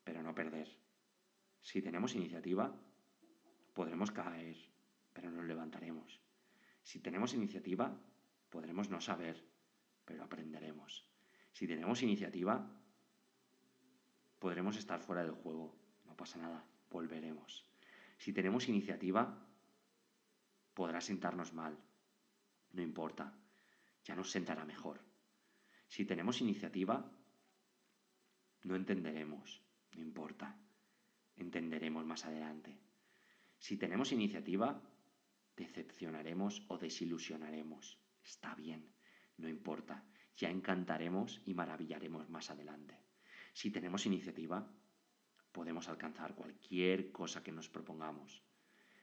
pero 0.06 0.24
no 0.24 0.34
perder. 0.34 0.70
Si 1.62 1.82
tenemos 1.82 2.16
iniciativa, 2.16 2.74
podremos 3.74 4.12
caer, 4.12 4.58
pero 5.14 5.32
nos 5.32 5.46
levantaremos. 5.46 6.20
Si 6.82 7.00
tenemos 7.00 7.34
iniciativa, 7.34 7.98
podremos 8.54 8.88
no 8.92 9.02
saber, 9.02 9.44
pero 10.06 10.24
aprenderemos. 10.24 11.10
Si 11.54 11.66
tenemos 11.66 12.04
iniciativa, 12.04 12.70
podremos 14.38 14.78
estar 14.78 15.00
fuera 15.00 15.24
del 15.24 15.34
juego, 15.34 15.76
no 16.06 16.16
pasa 16.16 16.38
nada, 16.38 16.64
volveremos. 16.92 17.66
Si 18.20 18.32
tenemos 18.32 18.70
iniciativa, 18.70 19.44
podrá 20.76 21.02
sentarnos 21.02 21.52
mal, 21.52 21.76
no 22.74 22.84
importa, 22.84 23.34
ya 24.04 24.16
nos 24.16 24.30
sentará 24.30 24.66
mejor. 24.66 25.02
Si 25.88 26.06
tenemos 26.06 26.40
iniciativa, 26.40 27.10
no 28.66 28.76
entenderemos, 28.76 29.64
no 29.94 30.02
importa, 30.02 30.56
entenderemos 31.38 32.06
más 32.06 32.24
adelante. 32.26 32.78
Si 33.58 33.78
tenemos 33.78 34.12
iniciativa, 34.12 34.80
decepcionaremos 35.56 36.64
o 36.68 36.78
desilusionaremos. 36.78 38.03
Está 38.24 38.56
bien, 38.56 38.94
no 39.38 39.48
importa, 39.50 40.04
ya 40.36 40.50
encantaremos 40.50 41.42
y 41.46 41.54
maravillaremos 41.54 42.30
más 42.30 42.50
adelante. 42.50 42.98
Si 43.54 43.70
tenemos 43.70 44.06
iniciativa, 44.06 44.68
podemos 45.52 45.88
alcanzar 45.88 46.34
cualquier 46.34 47.12
cosa 47.12 47.44
que 47.44 47.52
nos 47.52 47.70
propongamos. 47.70 48.44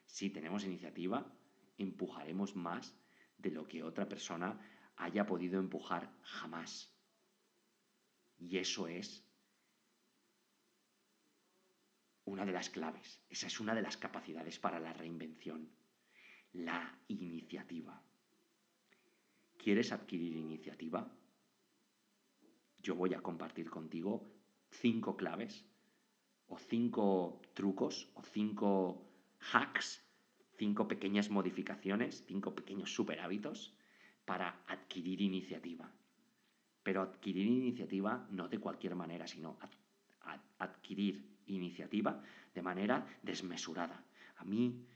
Si 0.06 0.30
tenemos 0.30 0.64
iniciativa, 0.64 1.32
empujaremos 1.78 2.56
más 2.56 2.96
de 3.38 3.50
lo 3.50 3.66
que 3.66 3.82
otra 3.82 4.08
persona 4.08 4.58
haya 4.96 5.26
podido 5.26 5.60
empujar 5.60 6.12
jamás. 6.22 6.92
Y 8.38 8.58
eso 8.58 8.88
es 8.88 9.24
una 12.24 12.44
de 12.44 12.52
las 12.52 12.70
claves, 12.70 13.20
esa 13.28 13.46
es 13.46 13.60
una 13.60 13.74
de 13.74 13.82
las 13.82 13.96
capacidades 13.96 14.58
para 14.58 14.80
la 14.80 14.92
reinvención, 14.92 15.70
la 16.52 16.98
iniciativa. 17.08 18.02
¿Quieres 19.62 19.92
adquirir 19.92 20.36
iniciativa? 20.36 21.06
Yo 22.82 22.94
voy 22.94 23.12
a 23.12 23.20
compartir 23.20 23.68
contigo 23.68 24.24
cinco 24.70 25.18
claves 25.18 25.66
o 26.48 26.56
cinco 26.56 27.42
trucos 27.52 28.08
o 28.14 28.22
cinco 28.22 29.04
hacks, 29.52 30.02
cinco 30.56 30.88
pequeñas 30.88 31.28
modificaciones, 31.28 32.24
cinco 32.26 32.54
pequeños 32.54 32.94
super 32.94 33.20
hábitos 33.20 33.74
para 34.24 34.64
adquirir 34.66 35.20
iniciativa. 35.20 35.92
Pero 36.82 37.02
adquirir 37.02 37.46
iniciativa 37.46 38.26
no 38.30 38.48
de 38.48 38.58
cualquier 38.58 38.94
manera, 38.94 39.26
sino 39.26 39.58
adquirir 40.56 41.42
iniciativa 41.48 42.22
de 42.54 42.62
manera 42.62 43.06
desmesurada. 43.22 44.02
A 44.38 44.44
mí 44.44 44.86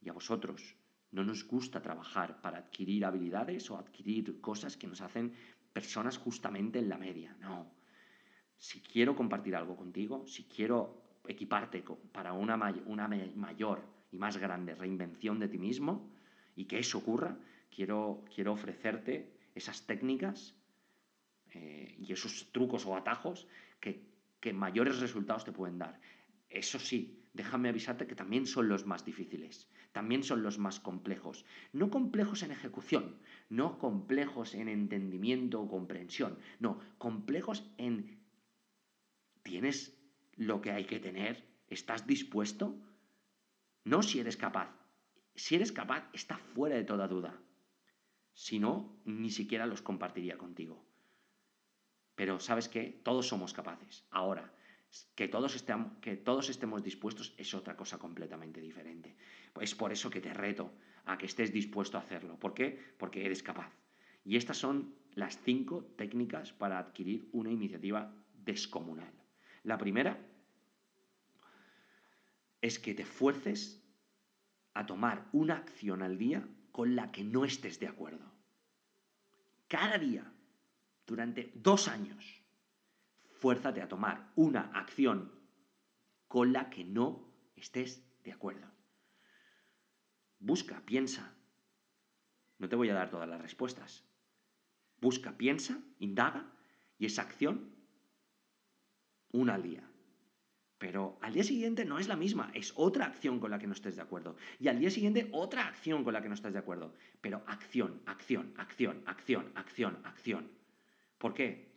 y 0.00 0.08
a 0.08 0.14
vosotros 0.14 0.74
no 1.16 1.24
nos 1.24 1.48
gusta 1.48 1.80
trabajar 1.80 2.42
para 2.42 2.58
adquirir 2.58 3.06
habilidades 3.06 3.70
o 3.70 3.78
adquirir 3.78 4.38
cosas 4.42 4.76
que 4.76 4.86
nos 4.86 5.00
hacen 5.00 5.32
personas 5.72 6.18
justamente 6.18 6.78
en 6.78 6.90
la 6.90 6.98
media. 6.98 7.34
No. 7.40 7.72
Si 8.58 8.82
quiero 8.82 9.16
compartir 9.16 9.56
algo 9.56 9.76
contigo, 9.76 10.26
si 10.26 10.44
quiero 10.44 11.20
equiparte 11.26 11.82
para 12.12 12.34
una, 12.34 12.58
mayor 12.58 13.82
y 14.12 14.18
más 14.18 14.36
grande 14.36 14.74
reinvención 14.74 15.40
de 15.40 15.48
ti 15.48 15.56
mismo 15.56 16.12
y 16.54 16.66
que 16.66 16.78
eso 16.78 16.98
ocurra, 16.98 17.38
quiero, 17.74 18.22
quiero 18.34 18.52
ofrecerte 18.52 19.32
esas 19.54 19.86
técnicas 19.86 20.54
eh, 21.54 21.96
y 21.98 22.12
esos 22.12 22.52
trucos 22.52 22.84
o 22.84 22.94
atajos 22.94 23.48
que, 23.80 24.04
que 24.38 24.52
mayores 24.52 25.00
resultados 25.00 25.46
te 25.46 25.52
pueden 25.52 25.78
dar. 25.78 25.98
Eso 26.50 26.78
sí, 26.78 27.25
déjame 27.36 27.68
avisarte 27.68 28.06
que 28.06 28.16
también 28.16 28.46
son 28.46 28.68
los 28.68 28.86
más 28.86 29.04
difíciles, 29.04 29.68
también 29.92 30.24
son 30.24 30.42
los 30.42 30.58
más 30.58 30.80
complejos. 30.80 31.44
No 31.72 31.90
complejos 31.90 32.42
en 32.42 32.50
ejecución, 32.50 33.16
no 33.50 33.78
complejos 33.78 34.54
en 34.54 34.68
entendimiento 34.68 35.60
o 35.60 35.68
comprensión, 35.68 36.38
no, 36.58 36.80
complejos 36.98 37.70
en... 37.76 38.18
¿Tienes 39.42 39.96
lo 40.36 40.60
que 40.60 40.72
hay 40.72 40.86
que 40.86 40.98
tener? 40.98 41.46
¿Estás 41.68 42.06
dispuesto? 42.06 42.74
No 43.84 44.02
si 44.02 44.18
eres 44.18 44.36
capaz. 44.36 44.74
Si 45.34 45.54
eres 45.54 45.70
capaz, 45.70 46.08
está 46.12 46.38
fuera 46.38 46.76
de 46.76 46.84
toda 46.84 47.06
duda. 47.06 47.38
Si 48.32 48.58
no, 48.58 48.98
ni 49.04 49.30
siquiera 49.30 49.66
los 49.66 49.82
compartiría 49.82 50.38
contigo. 50.38 50.84
Pero 52.14 52.40
sabes 52.40 52.68
que 52.68 53.00
todos 53.04 53.28
somos 53.28 53.52
capaces. 53.52 54.04
Ahora, 54.10 54.52
que 55.14 55.28
todos, 55.28 55.54
estemos, 55.54 55.98
que 56.00 56.16
todos 56.16 56.48
estemos 56.48 56.82
dispuestos 56.82 57.34
es 57.36 57.54
otra 57.54 57.76
cosa 57.76 57.98
completamente 57.98 58.60
diferente. 58.60 59.16
Es 59.60 59.74
por 59.74 59.92
eso 59.92 60.10
que 60.10 60.20
te 60.20 60.32
reto 60.32 60.72
a 61.06 61.16
que 61.16 61.26
estés 61.26 61.52
dispuesto 61.52 61.96
a 61.96 62.00
hacerlo. 62.00 62.38
¿Por 62.38 62.54
qué? 62.54 62.78
Porque 62.98 63.24
eres 63.24 63.42
capaz. 63.42 63.72
Y 64.24 64.36
estas 64.36 64.58
son 64.58 64.94
las 65.14 65.38
cinco 65.42 65.84
técnicas 65.96 66.52
para 66.52 66.78
adquirir 66.78 67.28
una 67.32 67.50
iniciativa 67.50 68.12
descomunal. 68.44 69.12
La 69.62 69.78
primera 69.78 70.18
es 72.60 72.78
que 72.78 72.94
te 72.94 73.04
fuerces 73.04 73.82
a 74.74 74.84
tomar 74.84 75.28
una 75.32 75.56
acción 75.56 76.02
al 76.02 76.18
día 76.18 76.46
con 76.72 76.96
la 76.96 77.10
que 77.10 77.24
no 77.24 77.44
estés 77.44 77.80
de 77.80 77.88
acuerdo. 77.88 78.30
Cada 79.68 79.98
día, 79.98 80.30
durante 81.06 81.50
dos 81.54 81.88
años, 81.88 82.42
fuérzate 83.38 83.82
a 83.82 83.88
tomar 83.88 84.32
una 84.36 84.70
acción 84.74 85.32
con 86.28 86.52
la 86.52 86.70
que 86.70 86.84
no 86.84 87.32
estés 87.54 88.02
de 88.24 88.32
acuerdo. 88.32 88.66
Busca, 90.38 90.80
piensa. 90.84 91.34
No 92.58 92.68
te 92.68 92.76
voy 92.76 92.90
a 92.90 92.94
dar 92.94 93.10
todas 93.10 93.28
las 93.28 93.40
respuestas. 93.40 94.04
Busca, 95.00 95.36
piensa, 95.36 95.78
indaga 95.98 96.52
Y 96.98 97.06
esa 97.06 97.22
acción, 97.22 97.74
una 99.30 99.54
al 99.54 99.62
día. 99.62 99.88
Pero 100.78 101.18
al 101.22 101.34
día 101.34 101.44
siguiente 101.44 101.84
no 101.84 101.98
es 101.98 102.08
la 102.08 102.16
misma, 102.16 102.50
es 102.54 102.72
otra 102.76 103.06
acción 103.06 103.40
con 103.40 103.50
la 103.50 103.58
que 103.58 103.66
no 103.66 103.72
estés 103.72 103.96
de 103.96 104.02
acuerdo. 104.02 104.36
Y 104.58 104.68
al 104.68 104.78
día 104.78 104.90
siguiente 104.90 105.28
otra 105.32 105.66
acción 105.66 106.04
con 106.04 106.12
la 106.12 106.22
que 106.22 106.28
no 106.28 106.34
estás 106.34 106.52
de 106.52 106.58
acuerdo. 106.58 106.94
Pero 107.20 107.42
acción, 107.46 108.02
acción, 108.06 108.54
acción, 108.56 109.02
acción, 109.06 109.52
acción, 109.54 109.98
acción. 110.04 110.50
¿Por 111.18 111.34
qué? 111.34 111.72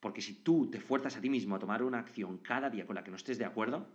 Porque 0.00 0.22
si 0.22 0.42
tú 0.42 0.70
te 0.70 0.80
fuerzas 0.80 1.16
a 1.16 1.20
ti 1.20 1.28
mismo 1.28 1.56
a 1.56 1.58
tomar 1.58 1.82
una 1.82 1.98
acción 1.98 2.38
cada 2.38 2.70
día 2.70 2.86
con 2.86 2.94
la 2.94 3.02
que 3.02 3.10
no 3.10 3.16
estés 3.16 3.38
de 3.38 3.44
acuerdo, 3.44 3.88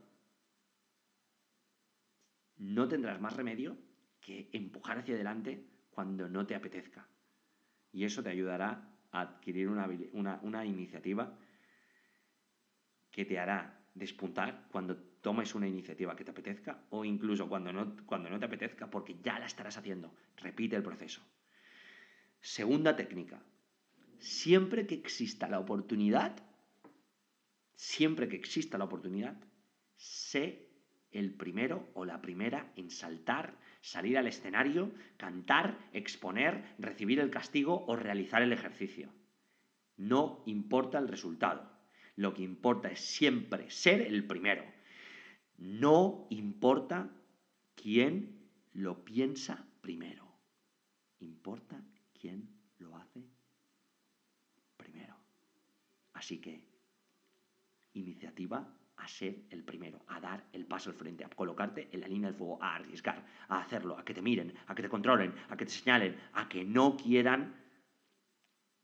no 2.58 2.88
tendrás 2.88 3.20
más 3.22 3.36
remedio 3.36 3.78
que 4.20 4.50
empujar 4.54 5.00
hacia 5.00 5.16
adelante 5.16 5.66
cuando 5.90 6.28
no 6.30 6.46
te 6.46 6.56
apetezca. 6.56 7.08
Y 7.92 8.06
eso 8.06 8.24
te 8.24 8.30
ayudará 8.30 8.90
a 9.12 9.22
adquirir 9.22 9.70
una, 9.70 10.40
una 10.42 10.66
iniciativa 10.66 11.38
que 13.12 13.26
te 13.26 13.40
hará 13.40 13.80
despuntar 13.94 14.68
cuando 14.72 14.98
tomes 14.98 15.54
una 15.56 15.68
iniciativa 15.68 16.16
que 16.16 16.26
te 16.26 16.32
apetezca 16.32 16.86
o 16.90 17.06
incluso 17.06 17.48
cuando 17.48 17.72
no, 17.72 17.96
cuando 18.06 18.30
no 18.30 18.40
te 18.40 18.46
apetezca 18.46 18.90
porque 18.90 19.20
ya 19.22 19.40
la 19.40 19.46
estarás 19.46 19.78
haciendo. 19.78 20.14
Repite 20.38 20.76
el 20.76 20.84
proceso. 20.84 21.22
Segunda 22.42 22.96
técnica. 22.96 23.42
Siempre 24.24 24.88
que 24.88 24.96
exista 24.96 25.50
la 25.50 25.60
oportunidad, 25.60 26.34
siempre 27.76 28.30
que 28.30 28.38
exista 28.38 28.78
la 28.78 28.86
oportunidad, 28.86 29.36
sé 29.98 30.70
el 31.12 31.34
primero 31.34 31.90
o 31.94 32.06
la 32.06 32.22
primera 32.22 32.72
en 32.78 32.90
saltar, 32.90 33.60
salir 33.82 34.18
al 34.18 34.28
escenario, 34.28 34.94
cantar, 35.18 35.78
exponer, 35.92 36.74
recibir 36.80 37.20
el 37.20 37.32
castigo 37.32 37.84
o 37.86 37.98
realizar 37.98 38.42
el 38.42 38.54
ejercicio. 38.54 39.14
No 39.98 40.42
importa 40.46 41.00
el 41.00 41.10
resultado. 41.10 41.70
Lo 42.16 42.34
que 42.34 42.44
importa 42.44 42.88
es 42.88 43.02
siempre 43.02 43.70
ser 43.72 44.00
el 44.00 44.26
primero. 44.26 44.64
No 45.58 46.28
importa 46.30 47.10
quién 47.76 48.48
lo 48.72 49.04
piensa 49.04 49.68
primero. 49.82 50.32
Importa 51.20 51.84
quién 52.14 52.48
lo 52.80 52.96
hace 52.96 53.34
primero. 54.78 55.16
Así 56.24 56.40
que, 56.40 56.64
iniciativa 57.92 58.66
a 58.96 59.08
ser 59.10 59.44
el 59.50 59.62
primero, 59.62 60.00
a 60.08 60.22
dar 60.22 60.48
el 60.54 60.66
paso 60.66 60.90
al 60.90 60.96
frente, 60.96 61.26
a 61.26 61.30
colocarte 61.30 61.90
en 61.92 62.00
la 62.00 62.08
línea 62.08 62.30
del 62.30 62.38
fuego, 62.38 62.64
a 62.64 62.76
arriesgar, 62.76 63.26
a 63.50 63.60
hacerlo, 63.60 63.98
a 63.98 64.06
que 64.06 64.14
te 64.14 64.22
miren, 64.22 64.54
a 64.68 64.74
que 64.74 64.84
te 64.84 64.88
controlen, 64.88 65.36
a 65.50 65.58
que 65.58 65.66
te 65.66 65.72
señalen, 65.72 66.18
a 66.32 66.48
que 66.48 66.64
no 66.64 66.96
quieran 66.96 67.54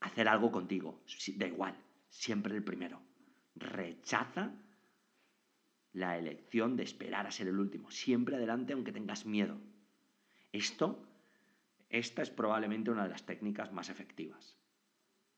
hacer 0.02 0.28
algo 0.28 0.52
contigo. 0.52 1.02
Da 1.38 1.47
igual, 1.47 1.78
siempre 2.10 2.54
el 2.58 2.63
primero 2.65 3.02
rechaza 3.56 4.52
la 5.93 6.17
elección 6.17 6.75
de 6.75 6.84
esperar 6.84 7.25
a 7.25 7.32
ser 7.32 7.47
el 7.47 7.58
último. 7.58 7.89
Siempre 7.89 8.36
adelante 8.36 8.73
aunque 8.73 8.91
tengas 8.91 9.25
miedo. 9.25 9.58
Esto, 10.52 11.08
esta 11.89 12.21
es 12.21 12.32
probablemente 12.32 12.91
una 12.91 13.04
de 13.04 13.10
las 13.12 13.25
técnicas 13.25 13.71
más 13.71 13.88
efectivas. 13.88 14.58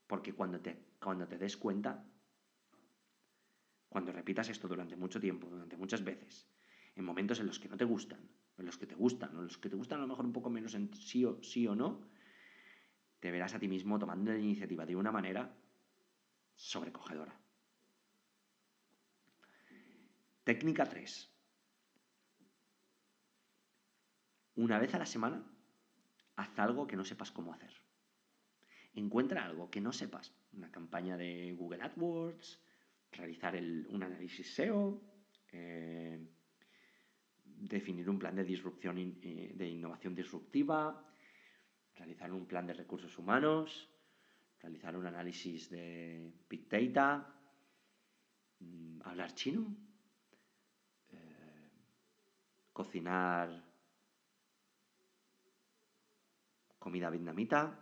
Porque 0.08 0.32
cuando 0.32 0.58
te, 0.58 0.91
cuando 1.02 1.26
te 1.26 1.38
des 1.38 1.56
cuenta, 1.56 2.04
cuando 3.88 4.12
repitas 4.12 4.48
esto 4.48 4.68
durante 4.68 4.96
mucho 4.96 5.20
tiempo, 5.20 5.48
durante 5.48 5.76
muchas 5.76 6.02
veces, 6.04 6.48
en 6.94 7.04
momentos 7.04 7.40
en 7.40 7.46
los 7.46 7.58
que 7.58 7.68
no 7.68 7.76
te 7.76 7.84
gustan, 7.84 8.20
en 8.56 8.66
los 8.66 8.78
que 8.78 8.86
te 8.86 8.94
gustan, 8.94 9.36
o 9.36 9.40
en 9.40 9.44
los 9.44 9.58
que 9.58 9.68
te 9.68 9.76
gustan 9.76 9.98
a 9.98 10.02
lo 10.02 10.08
mejor 10.08 10.24
un 10.24 10.32
poco 10.32 10.50
menos 10.50 10.74
en 10.74 10.94
sí 10.94 11.24
o, 11.24 11.42
sí 11.42 11.66
o 11.66 11.74
no, 11.74 12.08
te 13.20 13.30
verás 13.30 13.54
a 13.54 13.58
ti 13.58 13.68
mismo 13.68 13.98
tomando 13.98 14.32
la 14.32 14.38
iniciativa 14.38 14.86
de 14.86 14.96
una 14.96 15.12
manera 15.12 15.54
sobrecogedora. 16.54 17.38
Técnica 20.44 20.86
3. 20.86 21.30
Una 24.56 24.78
vez 24.78 24.94
a 24.94 24.98
la 24.98 25.06
semana, 25.06 25.44
haz 26.36 26.58
algo 26.58 26.86
que 26.86 26.96
no 26.96 27.04
sepas 27.04 27.30
cómo 27.30 27.52
hacer. 27.52 27.81
Encuentra 28.94 29.44
algo 29.44 29.70
que 29.70 29.80
no 29.80 29.92
sepas. 29.92 30.32
Una 30.52 30.70
campaña 30.70 31.16
de 31.16 31.52
Google 31.52 31.82
AdWords, 31.82 32.60
realizar 33.12 33.56
un 33.56 34.02
análisis 34.02 34.54
SEO, 34.54 35.00
eh, 35.52 36.18
definir 37.44 38.08
un 38.08 38.18
plan 38.18 38.34
de 38.34 38.44
disrupción, 38.44 38.98
eh, 38.98 39.52
de 39.54 39.68
innovación 39.68 40.14
disruptiva, 40.14 41.08
realizar 41.94 42.32
un 42.32 42.46
plan 42.46 42.66
de 42.66 42.74
recursos 42.74 43.16
humanos, 43.18 43.88
realizar 44.60 44.96
un 44.96 45.06
análisis 45.06 45.70
de 45.70 46.32
Big 46.48 46.68
Data, 46.68 47.34
mm, 48.60 49.00
hablar 49.04 49.34
chino, 49.34 49.74
cocinar 52.72 53.62
comida 56.78 57.10
vietnamita, 57.10 57.81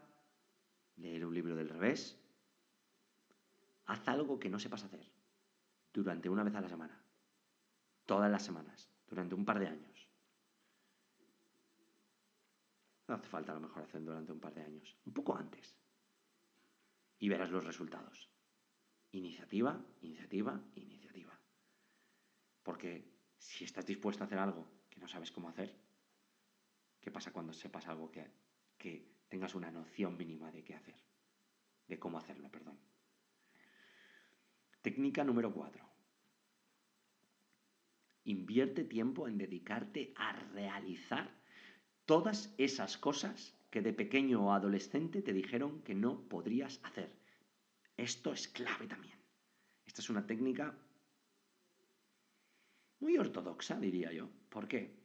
leer 1.00 1.24
un 1.24 1.34
libro 1.34 1.56
del 1.56 1.68
revés. 1.68 2.18
Haz 3.86 4.06
algo 4.08 4.38
que 4.38 4.48
no 4.48 4.58
sepas 4.58 4.84
hacer 4.84 5.10
durante 5.92 6.28
una 6.28 6.44
vez 6.44 6.54
a 6.54 6.60
la 6.60 6.68
semana, 6.68 7.02
todas 8.06 8.30
las 8.30 8.44
semanas, 8.44 8.88
durante 9.08 9.34
un 9.34 9.44
par 9.44 9.58
de 9.58 9.68
años. 9.68 10.08
No 13.08 13.16
hace 13.16 13.26
falta 13.26 13.52
a 13.52 13.56
lo 13.56 13.62
mejor 13.62 13.82
hacer 13.82 14.04
durante 14.04 14.30
un 14.30 14.38
par 14.38 14.54
de 14.54 14.62
años, 14.62 14.96
un 15.04 15.12
poco 15.12 15.34
antes. 15.34 15.76
Y 17.18 17.28
verás 17.28 17.50
los 17.50 17.64
resultados. 17.64 18.30
Iniciativa, 19.10 19.84
iniciativa, 20.02 20.60
iniciativa. 20.76 21.36
Porque 22.62 23.12
si 23.36 23.64
estás 23.64 23.84
dispuesto 23.84 24.22
a 24.22 24.26
hacer 24.26 24.38
algo 24.38 24.80
no 25.00 25.08
sabes 25.08 25.32
cómo 25.32 25.48
hacer, 25.48 25.74
¿qué 27.00 27.10
pasa 27.10 27.32
cuando 27.32 27.52
sepas 27.52 27.86
algo 27.88 28.10
que, 28.10 28.30
que 28.76 29.19
tengas 29.30 29.54
una 29.54 29.70
noción 29.70 30.18
mínima 30.18 30.50
de 30.50 30.62
qué 30.62 30.74
hacer? 30.74 30.96
De 31.86 31.98
cómo 31.98 32.18
hacerlo, 32.18 32.50
perdón. 32.50 32.78
Técnica 34.82 35.24
número 35.24 35.52
4. 35.52 35.88
Invierte 38.24 38.84
tiempo 38.84 39.28
en 39.28 39.38
dedicarte 39.38 40.12
a 40.16 40.32
realizar 40.32 41.30
todas 42.04 42.54
esas 42.58 42.98
cosas 42.98 43.56
que 43.70 43.80
de 43.80 43.92
pequeño 43.92 44.44
o 44.44 44.52
adolescente 44.52 45.22
te 45.22 45.32
dijeron 45.32 45.82
que 45.82 45.94
no 45.94 46.28
podrías 46.28 46.80
hacer. 46.82 47.10
Esto 47.96 48.32
es 48.32 48.48
clave 48.48 48.86
también. 48.86 49.18
Esta 49.86 50.02
es 50.02 50.10
una 50.10 50.26
técnica 50.26 50.76
muy 52.98 53.16
ortodoxa, 53.16 53.78
diría 53.78 54.12
yo. 54.12 54.28
¿Por 54.48 54.66
qué? 54.66 54.96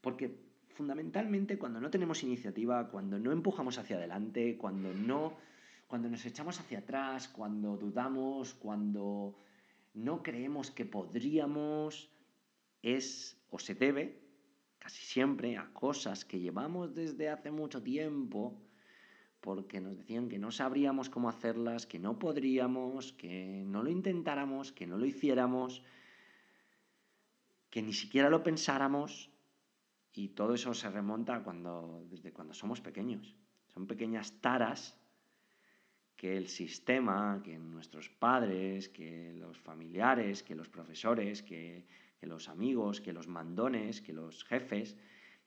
Porque 0.00 0.43
fundamentalmente 0.74 1.58
cuando 1.58 1.80
no 1.80 1.90
tenemos 1.90 2.22
iniciativa, 2.22 2.88
cuando 2.90 3.18
no 3.18 3.32
empujamos 3.32 3.78
hacia 3.78 3.96
adelante, 3.96 4.56
cuando 4.58 4.92
no 4.92 5.36
cuando 5.86 6.08
nos 6.08 6.24
echamos 6.26 6.58
hacia 6.58 6.78
atrás, 6.78 7.28
cuando 7.28 7.76
dudamos, 7.76 8.54
cuando 8.54 9.36
no 9.92 10.22
creemos 10.22 10.70
que 10.70 10.84
podríamos, 10.84 12.10
es 12.82 13.36
o 13.50 13.58
se 13.58 13.74
debe 13.74 14.20
casi 14.78 15.02
siempre 15.04 15.56
a 15.56 15.72
cosas 15.72 16.24
que 16.24 16.40
llevamos 16.40 16.94
desde 16.94 17.28
hace 17.28 17.50
mucho 17.50 17.82
tiempo, 17.82 18.60
porque 19.40 19.80
nos 19.80 19.96
decían 19.96 20.28
que 20.28 20.38
no 20.38 20.50
sabríamos 20.50 21.08
cómo 21.08 21.28
hacerlas, 21.28 21.86
que 21.86 21.98
no 21.98 22.18
podríamos, 22.18 23.12
que 23.12 23.62
no 23.66 23.82
lo 23.82 23.90
intentáramos, 23.90 24.72
que 24.72 24.86
no 24.86 24.98
lo 24.98 25.06
hiciéramos, 25.06 25.82
que 27.70 27.82
ni 27.82 27.92
siquiera 27.92 28.30
lo 28.30 28.42
pensáramos 28.42 29.33
y 30.14 30.28
todo 30.28 30.54
eso 30.54 30.72
se 30.74 30.88
remonta 30.90 31.42
cuando, 31.42 32.06
desde 32.08 32.32
cuando 32.32 32.54
somos 32.54 32.80
pequeños. 32.80 33.34
Son 33.66 33.86
pequeñas 33.86 34.40
taras 34.40 34.96
que 36.16 36.36
el 36.36 36.46
sistema, 36.46 37.42
que 37.44 37.58
nuestros 37.58 38.08
padres, 38.08 38.88
que 38.88 39.34
los 39.34 39.58
familiares, 39.58 40.44
que 40.44 40.54
los 40.54 40.68
profesores, 40.68 41.42
que, 41.42 41.84
los 42.22 42.48
amigos, 42.48 43.00
que 43.02 43.12
los 43.12 43.26
mandones, 43.26 44.00
que 44.00 44.14
los 44.14 44.44
jefes, 44.44 44.96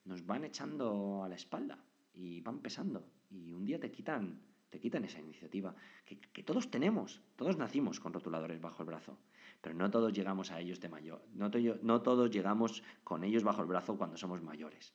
nos 0.04 0.26
van 0.26 0.44
echando 0.44 1.24
a 1.24 1.30
la 1.30 1.36
espalda 1.36 1.80
y 2.14 2.42
van 2.42 2.60
pesando. 2.60 3.10
Y 3.32 3.54
un 3.54 3.66
día 3.66 3.80
te 3.80 3.90
quitan, 3.90 4.42
te 4.70 4.80
quitan 4.80 5.06
esa 5.06 5.20
iniciativa 5.20 5.74
que, 6.06 6.20
que 6.20 6.44
todos 6.44 6.70
tenemos, 6.70 7.22
todos 7.36 7.58
nacimos 7.58 8.00
con 8.00 8.14
rotuladores 8.14 8.62
bajo 8.62 8.84
el 8.84 8.88
brazo 8.88 9.18
pero 9.62 9.76
no 9.76 9.90
todos 9.90 10.14
llegamos 10.14 10.52
a 10.52 10.60
ellos 10.60 10.80
de 10.80 10.90
mayor, 10.90 11.24
no, 11.34 11.50
no 11.82 12.02
todos 12.02 12.30
llegamos 12.30 12.84
con 13.04 13.24
ellos 13.24 13.44
bajo 13.44 13.62
el 13.62 13.68
brazo 13.68 13.98
cuando 13.98 14.18
somos 14.18 14.42
mayores. 14.42 14.94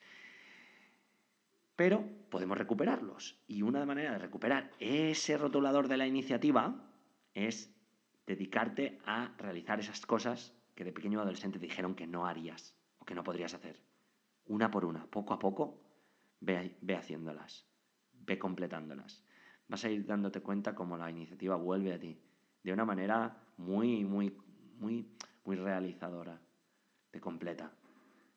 Pero 1.76 2.04
podemos 2.30 2.58
recuperarlos 2.58 3.38
y 3.46 3.62
una 3.62 3.84
manera 3.86 4.12
de 4.12 4.18
recuperar 4.18 4.70
ese 4.78 5.36
rotulador 5.38 5.88
de 5.88 5.96
la 5.96 6.06
iniciativa 6.06 6.88
es 7.34 7.74
dedicarte 8.26 9.00
a 9.04 9.34
realizar 9.38 9.80
esas 9.80 10.04
cosas 10.06 10.54
que 10.74 10.84
de 10.84 10.92
pequeño 10.92 11.20
adolescente 11.20 11.58
te 11.58 11.66
dijeron 11.66 11.94
que 11.94 12.06
no 12.06 12.26
harías 12.26 12.76
o 12.98 13.04
que 13.04 13.14
no 13.14 13.24
podrías 13.24 13.54
hacer. 13.54 13.80
Una 14.46 14.70
por 14.70 14.84
una, 14.84 15.06
poco 15.06 15.34
a 15.34 15.38
poco, 15.38 15.82
ve, 16.40 16.76
ve 16.80 16.96
haciéndolas, 16.96 17.66
ve 18.12 18.38
completándolas. 18.38 19.24
Vas 19.68 19.84
a 19.84 19.90
ir 19.90 20.04
dándote 20.04 20.40
cuenta 20.40 20.74
cómo 20.74 20.96
la 20.96 21.10
iniciativa 21.10 21.56
vuelve 21.56 21.94
a 21.94 21.98
ti 21.98 22.20
de 22.62 22.72
una 22.72 22.84
manera 22.84 23.36
muy, 23.56 24.04
muy, 24.04 24.36
muy, 24.78 25.06
muy 25.44 25.56
realizadora, 25.56 26.40
te 27.10 27.20
completa. 27.20 27.72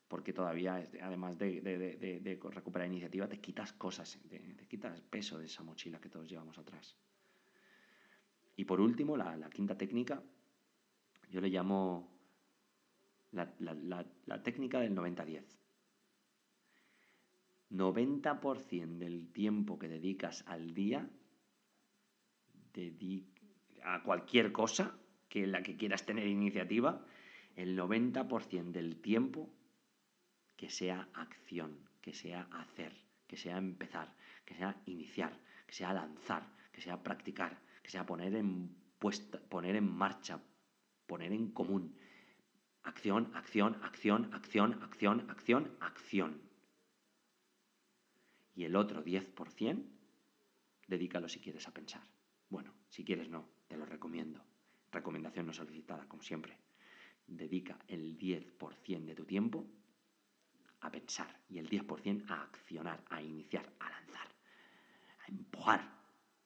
Porque 0.08 0.34
todavía, 0.34 0.88
además 1.02 1.38
de, 1.38 2.40
recuperar 2.52 2.88
iniciativa, 2.88 3.28
te 3.28 3.40
quitas 3.40 3.74
cosas, 3.74 4.20
te, 4.30 4.68
quitas 4.68 5.02
peso 5.02 5.40
de 5.40 5.46
esa 5.46 5.64
mochila 5.64 6.00
que 6.00 6.10
todos 6.10 6.30
llevamos 6.30 6.58
atrás. 6.58 6.96
Y 8.56 8.66
por 8.66 8.80
último, 8.80 9.18
la, 9.18 9.50
quinta 9.50 9.76
técnica, 9.78 10.22
yo 11.32 11.42
le 11.42 11.50
llamo 11.50 12.08
la, 13.32 13.52
la 14.26 14.44
técnica 14.44 14.80
del 14.80 14.96
90-10. 14.96 15.44
90% 17.72 18.98
del 18.98 19.32
tiempo 19.32 19.78
que 19.80 19.88
dedicas 19.88 20.44
al 20.48 20.74
día 20.74 21.10
a 23.84 24.04
cualquier 24.04 24.52
cosa 24.52 24.98
que 25.36 25.44
en 25.44 25.52
la 25.52 25.64
que 25.64 25.76
quieras 25.76 26.06
tener 26.06 26.28
iniciativa, 26.28 27.06
el 27.58 27.78
90% 27.78 28.72
del 28.72 29.02
tiempo 29.02 29.50
que 30.56 30.70
sea 30.70 31.10
acción, 31.14 31.78
que 32.02 32.14
sea 32.14 32.48
hacer, 32.54 32.94
que 33.28 33.36
sea 33.36 33.58
empezar, 33.58 34.16
que 34.46 34.56
sea 34.56 34.82
iniciar, 34.86 35.38
que 35.68 35.74
sea 35.74 35.92
lanzar, 35.92 36.48
que 36.72 36.80
sea 36.80 37.04
practicar, 37.04 37.60
que 37.84 37.90
sea 37.90 38.06
poner 38.06 38.34
en, 38.34 38.74
puesta, 38.98 39.42
poner 39.42 39.76
en 39.76 39.92
marcha, 39.92 40.40
poner 41.06 41.34
en 41.34 41.52
común. 41.52 41.98
Acción, 42.84 43.30
acción, 43.36 43.78
acción, 43.84 44.34
acción, 44.34 44.82
acción, 44.84 45.30
acción, 45.30 45.76
acción. 45.82 46.42
Y 48.56 48.64
el 48.64 48.78
otro 48.78 49.04
10%, 49.04 49.84
dedícalo 50.88 51.28
si 51.28 51.42
quieres 51.42 51.68
a 51.68 51.74
pensar. 51.74 52.08
Bueno, 52.48 52.74
si 52.88 53.04
quieres 53.04 53.28
no, 53.28 53.50
te 53.68 53.76
lo 53.76 53.86
recomiendo. 53.86 54.55
Recomendación 54.96 55.46
no 55.46 55.54
solicitada, 55.54 56.08
como 56.08 56.24
siempre. 56.24 56.58
Dedica 57.28 57.78
el 57.88 58.18
10% 58.18 59.06
de 59.06 59.16
tu 59.16 59.26
tiempo 59.26 59.68
a 60.80 60.90
pensar 60.90 61.42
y 61.50 61.58
el 61.58 61.70
10% 61.70 62.30
a 62.30 62.44
accionar, 62.44 63.04
a 63.10 63.22
iniciar, 63.22 63.70
a 63.80 63.90
lanzar, 63.90 64.28
a 65.20 65.28
empujar, 65.28 65.82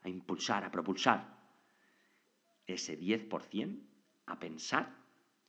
a 0.01 0.09
impulsar, 0.09 0.63
a 0.63 0.71
propulsar. 0.71 1.37
Ese 2.65 2.97
10% 2.97 3.79
a 4.25 4.39
pensar 4.39 4.95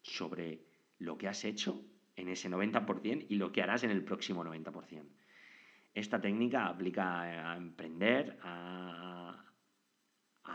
sobre 0.03 0.67
lo 0.99 1.17
que 1.17 1.29
has 1.29 1.45
hecho 1.45 1.83
en 2.17 2.29
ese 2.29 2.51
90% 2.51 3.27
y 3.31 3.37
lo 3.37 3.51
que 3.51 3.63
harás 3.63 3.83
en 3.85 3.91
el 3.91 4.05
próximo 4.05 4.45
90%. 4.45 5.09
Esta 5.95 6.21
técnica 6.21 6.67
aplica 6.67 7.53
a 7.53 7.57
emprender, 7.57 8.39
a, 8.43 9.50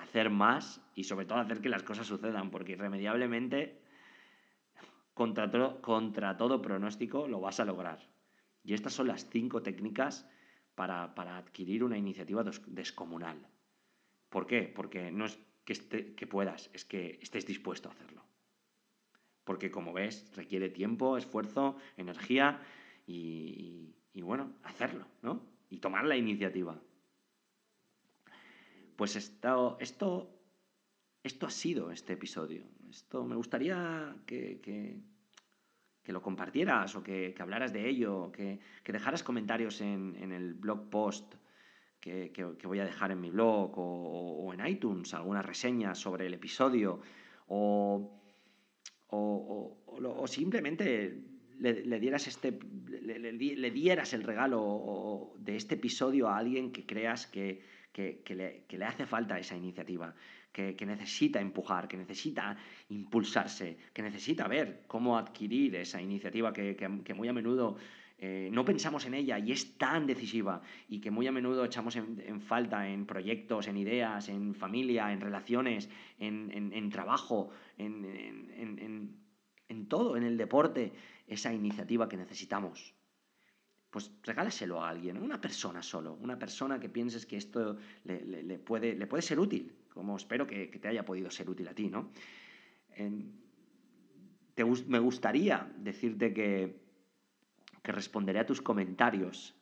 hacer 0.01 0.29
más 0.29 0.81
y 0.95 1.03
sobre 1.03 1.25
todo 1.25 1.39
hacer 1.39 1.61
que 1.61 1.69
las 1.69 1.83
cosas 1.83 2.07
sucedan, 2.07 2.51
porque 2.51 2.73
irremediablemente, 2.73 3.81
contra, 5.13 5.49
todo 6.37 6.61
pronóstico, 6.61 7.27
lo 7.27 7.39
vas 7.39 7.59
a 7.59 7.65
lograr. 7.65 7.99
Y 8.63 8.73
estas 8.73 8.93
son 8.93 9.07
las 9.07 9.29
cinco 9.29 9.61
técnicas 9.61 10.27
para, 10.75 11.13
adquirir 11.37 11.83
una 11.83 11.97
iniciativa 11.97 12.43
descomunal. 12.43 13.47
¿Por 14.29 14.45
qué? 14.47 14.63
Porque 14.63 15.11
no 15.11 15.25
es 15.25 15.39
que, 15.63 16.15
que 16.15 16.27
puedas, 16.27 16.69
es 16.73 16.83
que 16.85 17.19
estés 17.21 17.45
dispuesto 17.45 17.89
a 17.89 17.93
hacerlo. 17.93 18.23
Porque 19.43 19.71
como 19.71 19.93
ves, 19.93 20.31
requiere 20.35 20.69
tiempo, 20.69 21.17
esfuerzo, 21.17 21.77
energía 21.95 22.59
y 23.05 23.93
bueno, 24.21 24.53
hacerlo, 24.63 25.05
¿no? 25.21 25.41
Y 25.69 25.77
tomar 25.77 26.05
la 26.05 26.17
iniciativa. 26.17 26.79
Pues 28.95 29.15
esto, 29.15 29.77
esto, 29.79 30.39
esto 31.23 31.45
ha 31.45 31.49
sido 31.49 31.91
este 31.91 32.13
episodio. 32.13 32.65
Esto 32.89 33.25
me 33.25 33.35
gustaría 33.35 34.15
que, 34.25 34.61
que, 34.61 35.01
lo 36.11 36.21
compartieras 36.21 36.95
o 36.95 37.03
que, 37.03 37.35
hablaras 37.39 37.73
de 37.73 37.89
ello, 37.89 38.31
que, 38.31 38.59
dejaras 38.85 39.23
comentarios 39.23 39.81
en, 39.81 40.31
el 40.31 40.53
blog 40.53 40.89
post 40.89 41.35
que, 41.99 42.31
voy 42.63 42.79
a 42.79 42.85
dejar 42.85 43.11
en 43.11 43.19
mi 43.19 43.31
blog 43.31 43.73
o, 43.75 44.53
en 44.53 44.65
iTunes, 44.65 45.13
alguna 45.13 45.41
reseña 45.41 45.95
sobre 45.95 46.27
el 46.27 46.35
episodio 46.35 47.01
o, 47.47 48.21
o 49.09 50.27
simplemente 50.27 51.35
le, 51.59 51.99
dieras 51.99 52.27
este, 52.27 52.57
le, 53.01 53.71
dieras 53.71 54.13
el 54.13 54.23
regalo 54.23 55.33
de 55.39 55.55
este 55.55 55.75
episodio 55.75 56.27
a 56.27 56.37
alguien 56.37 56.71
que 56.71 56.85
creas 56.85 57.27
que, 57.27 57.61
le, 57.97 58.85
hace 58.85 59.05
falta 59.05 59.39
esa 59.39 59.55
iniciativa, 59.55 60.13
que, 60.51 60.85
necesita 60.85 61.41
empujar, 61.41 61.87
que 61.87 61.97
necesita 61.97 62.55
impulsarse, 62.89 63.77
que 63.93 64.01
necesita 64.01 64.47
ver 64.47 64.83
cómo 64.87 65.17
adquirir 65.17 65.75
esa 65.75 66.01
iniciativa 66.01 66.53
que, 66.53 67.13
muy 67.15 67.27
a 67.27 67.33
menudo 67.33 67.77
eh, 68.17 68.47
no 68.51 68.63
pensamos 68.63 69.05
en 69.05 69.13
ella 69.13 69.37
y 69.39 69.51
es 69.51 69.77
tan 69.77 70.07
decisiva 70.07 70.61
y 70.87 71.01
que 71.01 71.11
muy 71.11 71.27
a 71.27 71.33
menudo 71.33 71.65
echamos 71.65 71.97
en, 71.97 72.39
falta 72.39 72.87
en 72.87 73.05
proyectos, 73.05 73.67
en 73.67 73.75
ideas, 73.75 74.29
en 74.29 74.55
familia, 74.55 75.11
en 75.11 75.19
relaciones, 75.19 75.89
en, 76.17 76.89
trabajo, 76.89 77.49
en, 77.77 79.25
en 79.67 79.87
todo, 79.87 80.17
en 80.17 80.23
el 80.23 80.37
deporte 80.37 80.93
esa 81.27 81.53
iniciativa 81.53 82.07
que 82.07 82.17
necesitamos. 82.17 82.95
Pues 83.95 84.11
regálaselo 84.23 84.83
a 84.83 84.89
alguien, 84.89 85.17
una 85.17 85.39
persona 85.39 85.81
solo, 85.81 86.15
una 86.15 86.37
persona 86.37 86.77
que 86.81 86.89
pienses 86.89 87.25
que 87.25 87.37
esto 87.37 87.77
le, 88.03 88.59
puede, 88.59 88.93
le 88.93 89.07
puede, 89.07 89.21
ser 89.21 89.39
útil, 89.39 89.71
como 89.93 90.17
espero 90.17 90.45
que, 90.45 90.67
te 90.67 90.89
haya 90.89 91.05
podido 91.05 91.31
ser 91.31 91.49
útil 91.49 91.69
a 91.69 91.73
ti, 91.73 91.87
¿no? 91.87 92.11
me 94.87 94.99
gustaría 94.99 95.71
decirte 95.77 96.33
que, 96.33 96.75
que 97.81 97.91
responderé 97.93 98.39
a 98.39 98.45
tus 98.45 98.61
comentarios 98.61 99.55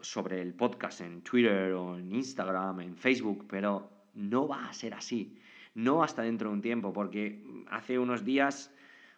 sobre 0.00 0.40
el 0.40 0.54
podcast 0.54 1.00
en 1.00 1.22
Twitter 1.22 1.72
o 1.72 1.98
en 1.98 2.14
Instagram, 2.14 2.82
en 2.82 2.96
Facebook, 2.96 3.48
pero 3.50 4.06
no 4.14 4.46
va 4.46 4.68
a 4.68 4.72
ser 4.72 4.94
así. 4.94 5.36
No 5.74 6.04
hasta 6.04 6.22
dentro 6.22 6.50
de 6.50 6.54
un 6.54 6.62
tiempo, 6.62 6.92
porque 6.92 7.42
hace 7.68 7.98
unos 7.98 8.24
días 8.24 8.72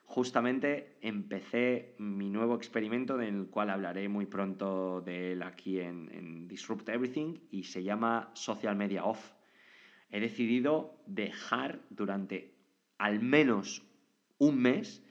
justamente 0.07 0.97
empecé 1.01 1.95
mi 1.99 2.29
nuevo 2.31 2.55
experimento 2.55 3.17
del 3.17 3.47
cual 3.47 3.71
hablaré 3.71 4.09
muy 4.09 4.27
pronto 4.27 5.01
de 5.01 5.33
él 5.33 5.43
aquí 5.43 5.81
en, 5.81 6.47
Disrupt 6.49 6.89
Everything 6.89 7.39
y 7.51 7.65
se 7.65 7.83
llama 7.83 8.31
Social 8.35 8.77
Media 8.77 9.05
Off. 9.05 9.33
He 10.11 10.21
decidido 10.21 11.01
dejar 11.07 11.81
durante 11.91 12.55
al 12.99 13.21
menos 13.21 13.83
un 14.39 14.59
mes 14.59 15.03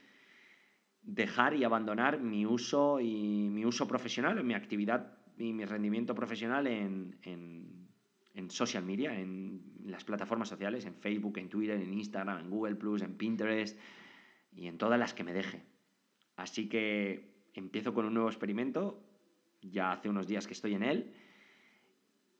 dejar 1.02 1.54
y 1.54 1.64
abandonar 1.64 2.20
mi 2.20 2.46
uso 2.46 3.00
y 3.00 3.50
mi 3.50 3.66
uso 3.66 3.86
profesional, 3.86 4.42
mi 4.42 4.54
actividad 4.54 5.18
y 5.36 5.52
mi 5.52 5.66
rendimiento 5.66 6.14
profesional 6.14 6.66
en, 6.66 7.18
en 8.34 8.50
social 8.50 8.84
media, 8.84 9.18
en 9.18 9.60
las 9.84 10.04
plataformas 10.04 10.48
sociales, 10.48 10.86
en 10.86 10.94
Facebook, 10.94 11.38
en 11.38 11.48
Twitter, 11.48 11.80
en 11.80 11.92
Instagram, 11.92 12.40
en 12.40 12.50
Google 12.50 12.76
Plus, 12.76 13.02
en 13.02 13.16
Pinterest, 13.16 13.78
y 14.54 14.66
en 14.68 14.78
todas 14.78 14.98
las 14.98 15.14
que 15.14 15.24
me 15.24 15.32
deje. 15.32 15.62
Así 16.36 16.68
que 16.68 17.34
empiezo 17.54 17.94
con 17.94 18.06
un 18.06 18.14
nuevo 18.14 18.28
experimento, 18.28 19.00
ya 19.62 19.92
hace 19.92 20.08
unos 20.08 20.26
días 20.26 20.46
que 20.46 20.54
estoy 20.54 20.74
en 20.74 20.82
él, 20.82 21.14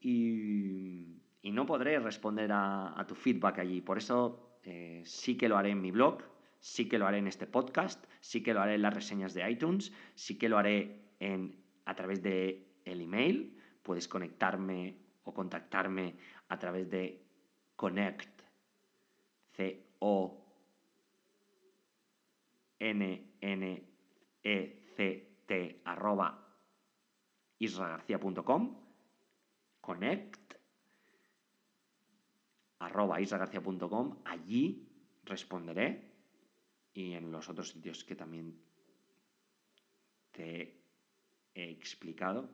y, 0.01 1.21
no 1.43 1.67
podré 1.67 1.99
responder 2.01 2.51
a, 2.53 3.05
tu 3.07 3.15
feedback 3.15 3.61
allí. 3.61 3.81
Por 3.81 3.99
eso 3.99 4.59
eh, 4.65 5.03
sí 5.05 5.37
que 5.37 5.49
lo 5.49 5.57
haré 5.57 5.71
en 5.71 5.81
mi 5.81 5.93
blog, 5.93 6.23
sí 6.59 6.89
que 6.89 6.99
lo 6.99 7.07
haré 7.07 7.19
en 7.19 7.29
este 7.29 7.47
podcast, 7.47 8.05
sí 8.21 8.43
que 8.43 8.55
lo 8.55 8.61
haré 8.61 8.75
en 8.75 8.83
las 8.83 8.93
reseñas 8.93 9.35
de 9.35 9.49
iTunes, 9.49 9.93
sí 10.15 10.37
que 10.37 10.49
lo 10.49 10.59
haré 10.59 11.13
en, 11.21 11.57
a 11.85 11.95
través 11.95 12.23
de 12.23 12.67
email. 12.85 13.57
Puedes 13.83 14.09
conectarme 14.09 14.97
o 15.25 15.33
contactarme 15.33 16.17
a 16.49 16.59
través 16.59 16.91
de 16.91 17.23
connect, 17.77 18.43
c 19.53 19.87
o 20.01 20.44
n-n-e-c-t 22.85 23.81
arroba 25.85 26.29
isragarcía.com 27.59 28.63
connect 29.81 30.55
arroba 32.81 33.21
isragarcía.com 33.21 34.19
allí 34.25 34.87
responderé 35.25 36.13
y 36.93 37.13
en 37.15 37.33
los 37.33 37.49
otros 37.49 37.71
sitios 37.71 38.05
que 38.05 38.15
también 38.17 38.61
te 40.31 40.83
he 41.55 41.71
explicado 41.71 42.51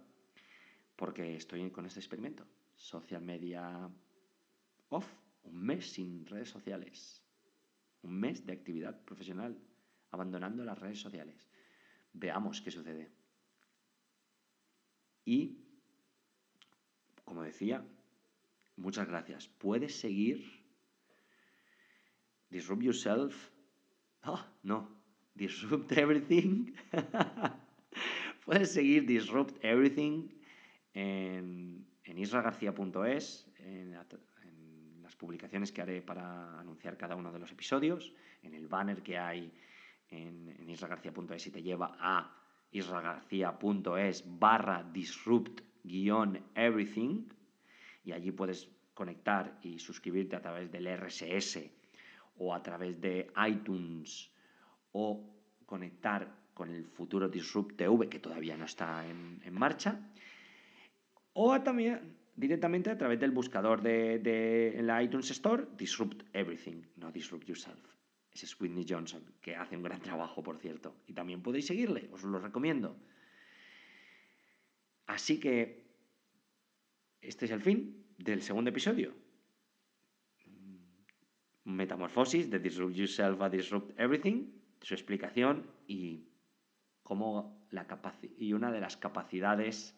porque 0.94 1.34
estoy 1.34 1.70
con 1.70 1.86
este 1.86 1.98
experimento. 1.98 2.46
Social 2.74 3.22
media 3.22 3.90
off 4.90 5.12
un 5.42 5.60
mes 5.62 5.90
sin 5.92 6.26
redes 6.26 6.50
sociales 6.50 7.24
un 8.02 8.18
mes 8.18 8.46
de 8.46 8.52
actividad 8.52 9.04
profesional 9.04 9.56
abandonando 10.10 10.64
las 10.64 10.78
redes 10.78 11.00
sociales. 11.00 11.48
Veamos 12.12 12.60
qué 12.60 12.70
sucede. 12.70 13.10
Y, 15.24 15.58
como 17.24 17.42
decía, 17.42 17.84
muchas 18.76 19.06
gracias. 19.06 19.48
Puedes 19.48 19.98
seguir 19.98 20.64
Disrupt 22.50 22.82
Yourself. 22.82 23.50
Ah, 24.22 24.46
no. 24.62 24.88
Disrupt 25.34 25.92
Everything. 25.96 26.72
Puedes 28.44 28.72
seguir 28.72 29.06
Disrupt 29.06 29.64
Everything 29.64 30.28
en, 30.94 31.86
en 32.04 32.18
isragarcía.es, 32.18 33.46
en 33.58 33.92
las 33.92 35.14
publicaciones 35.16 35.70
que 35.70 35.82
haré 35.82 36.02
para 36.02 36.58
anunciar 36.58 36.96
cada 36.96 37.14
uno 37.14 37.30
de 37.32 37.38
los 37.38 37.52
episodios, 37.52 38.12
en 38.42 38.54
el 38.54 38.66
banner 38.66 39.02
que 39.02 39.18
hay 39.18 39.52
en, 40.10 40.48
en 40.58 40.70
isragarcía.es 40.70 41.46
y 41.46 41.50
te 41.50 41.62
lleva 41.62 41.96
a 41.98 42.36
isragarcía.es 42.72 44.24
barra 44.38 44.82
disrupt 44.92 45.60
guion 45.82 46.38
everything 46.54 47.28
y 48.04 48.12
allí 48.12 48.32
puedes 48.32 48.68
conectar 48.94 49.58
y 49.62 49.78
suscribirte 49.78 50.36
a 50.36 50.42
través 50.42 50.70
del 50.70 50.86
RSS 50.86 51.58
o 52.38 52.54
a 52.54 52.62
través 52.62 53.00
de 53.00 53.30
iTunes 53.48 54.30
o 54.92 55.24
conectar 55.66 56.40
con 56.54 56.70
el 56.70 56.84
futuro 56.84 57.28
Disrupt 57.28 57.76
TV 57.76 58.08
que 58.08 58.18
todavía 58.18 58.56
no 58.56 58.64
está 58.64 59.06
en, 59.06 59.40
marcha 59.52 59.98
o 61.32 61.58
también 61.62 62.16
directamente 62.36 62.90
a 62.90 62.98
través 62.98 63.18
del 63.20 63.30
buscador 63.30 63.80
de, 63.82 64.18
de, 64.18 64.78
en 64.78 64.86
la 64.86 65.02
iTunes 65.02 65.30
Store 65.30 65.66
Disrupt 65.76 66.22
Everything, 66.34 66.82
no 66.96 67.10
Disrupt 67.12 67.46
Yourself. 67.46 67.99
Es 68.42 68.60
Whitney 68.60 68.86
Johnson, 68.88 69.22
que 69.40 69.56
hace 69.56 69.76
un 69.76 69.82
gran 69.82 70.00
trabajo, 70.00 70.42
por 70.42 70.58
cierto. 70.58 70.96
Y 71.06 71.12
también 71.12 71.42
podéis 71.42 71.66
seguirle, 71.66 72.08
os 72.12 72.22
lo 72.24 72.38
recomiendo. 72.38 72.96
Así 75.06 75.40
que 75.40 75.84
este 77.20 77.44
es 77.44 77.50
el 77.50 77.60
fin 77.60 78.06
del 78.18 78.42
segundo 78.42 78.70
episodio. 78.70 79.12
Metamorfosis 81.64 82.50
de 82.50 82.58
Disrupt 82.58 82.94
Yourself 82.94 83.40
a 83.40 83.50
Disrupt 83.50 83.98
Everything, 83.98 84.50
su 84.80 84.94
explicación 84.94 85.70
y 85.86 86.28
cómo 87.02 87.66
la 87.70 87.86
y 88.38 88.52
una 88.52 88.72
de 88.72 88.80
las 88.80 88.96
capacidades 88.96 89.96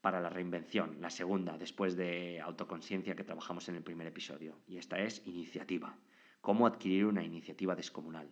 para 0.00 0.20
la 0.20 0.28
reinvención, 0.28 1.00
la 1.00 1.10
segunda, 1.10 1.58
después 1.58 1.96
de 1.96 2.40
autoconciencia 2.40 3.16
que 3.16 3.24
trabajamos 3.24 3.68
en 3.68 3.76
el 3.76 3.82
primer 3.82 4.06
episodio. 4.06 4.58
Y 4.66 4.76
esta 4.76 5.00
es 5.00 5.26
iniciativa. 5.26 5.96
Cómo 6.40 6.66
adquirir 6.66 7.06
una 7.06 7.22
iniciativa 7.22 7.74
descomunal. 7.74 8.28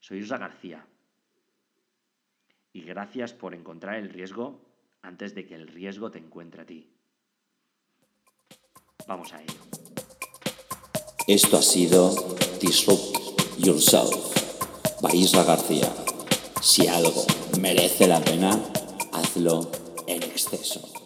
Soy 0.00 0.18
Isra 0.18 0.38
García. 0.38 0.86
Y 2.72 2.82
gracias 2.82 3.32
por 3.32 3.54
encontrar 3.54 3.96
el 3.96 4.10
riesgo 4.10 4.60
antes 5.02 5.34
de 5.34 5.46
que 5.46 5.54
el 5.54 5.68
riesgo 5.68 6.10
te 6.10 6.18
encuentre 6.18 6.62
a 6.62 6.66
ti. 6.66 6.88
Vamos 9.06 9.32
a 9.32 9.42
ello. 9.42 9.60
Esto 11.26 11.58
ha 11.58 11.62
sido 11.62 12.14
Disrupt 12.60 13.58
Yourself 13.58 14.38
by 15.00 15.44
García. 15.46 15.92
Si 16.60 16.86
algo 16.86 17.24
merece 17.60 18.06
la 18.06 18.20
pena, 18.20 18.50
hazlo 19.12 19.70
en 20.06 20.22
exceso. 20.22 20.97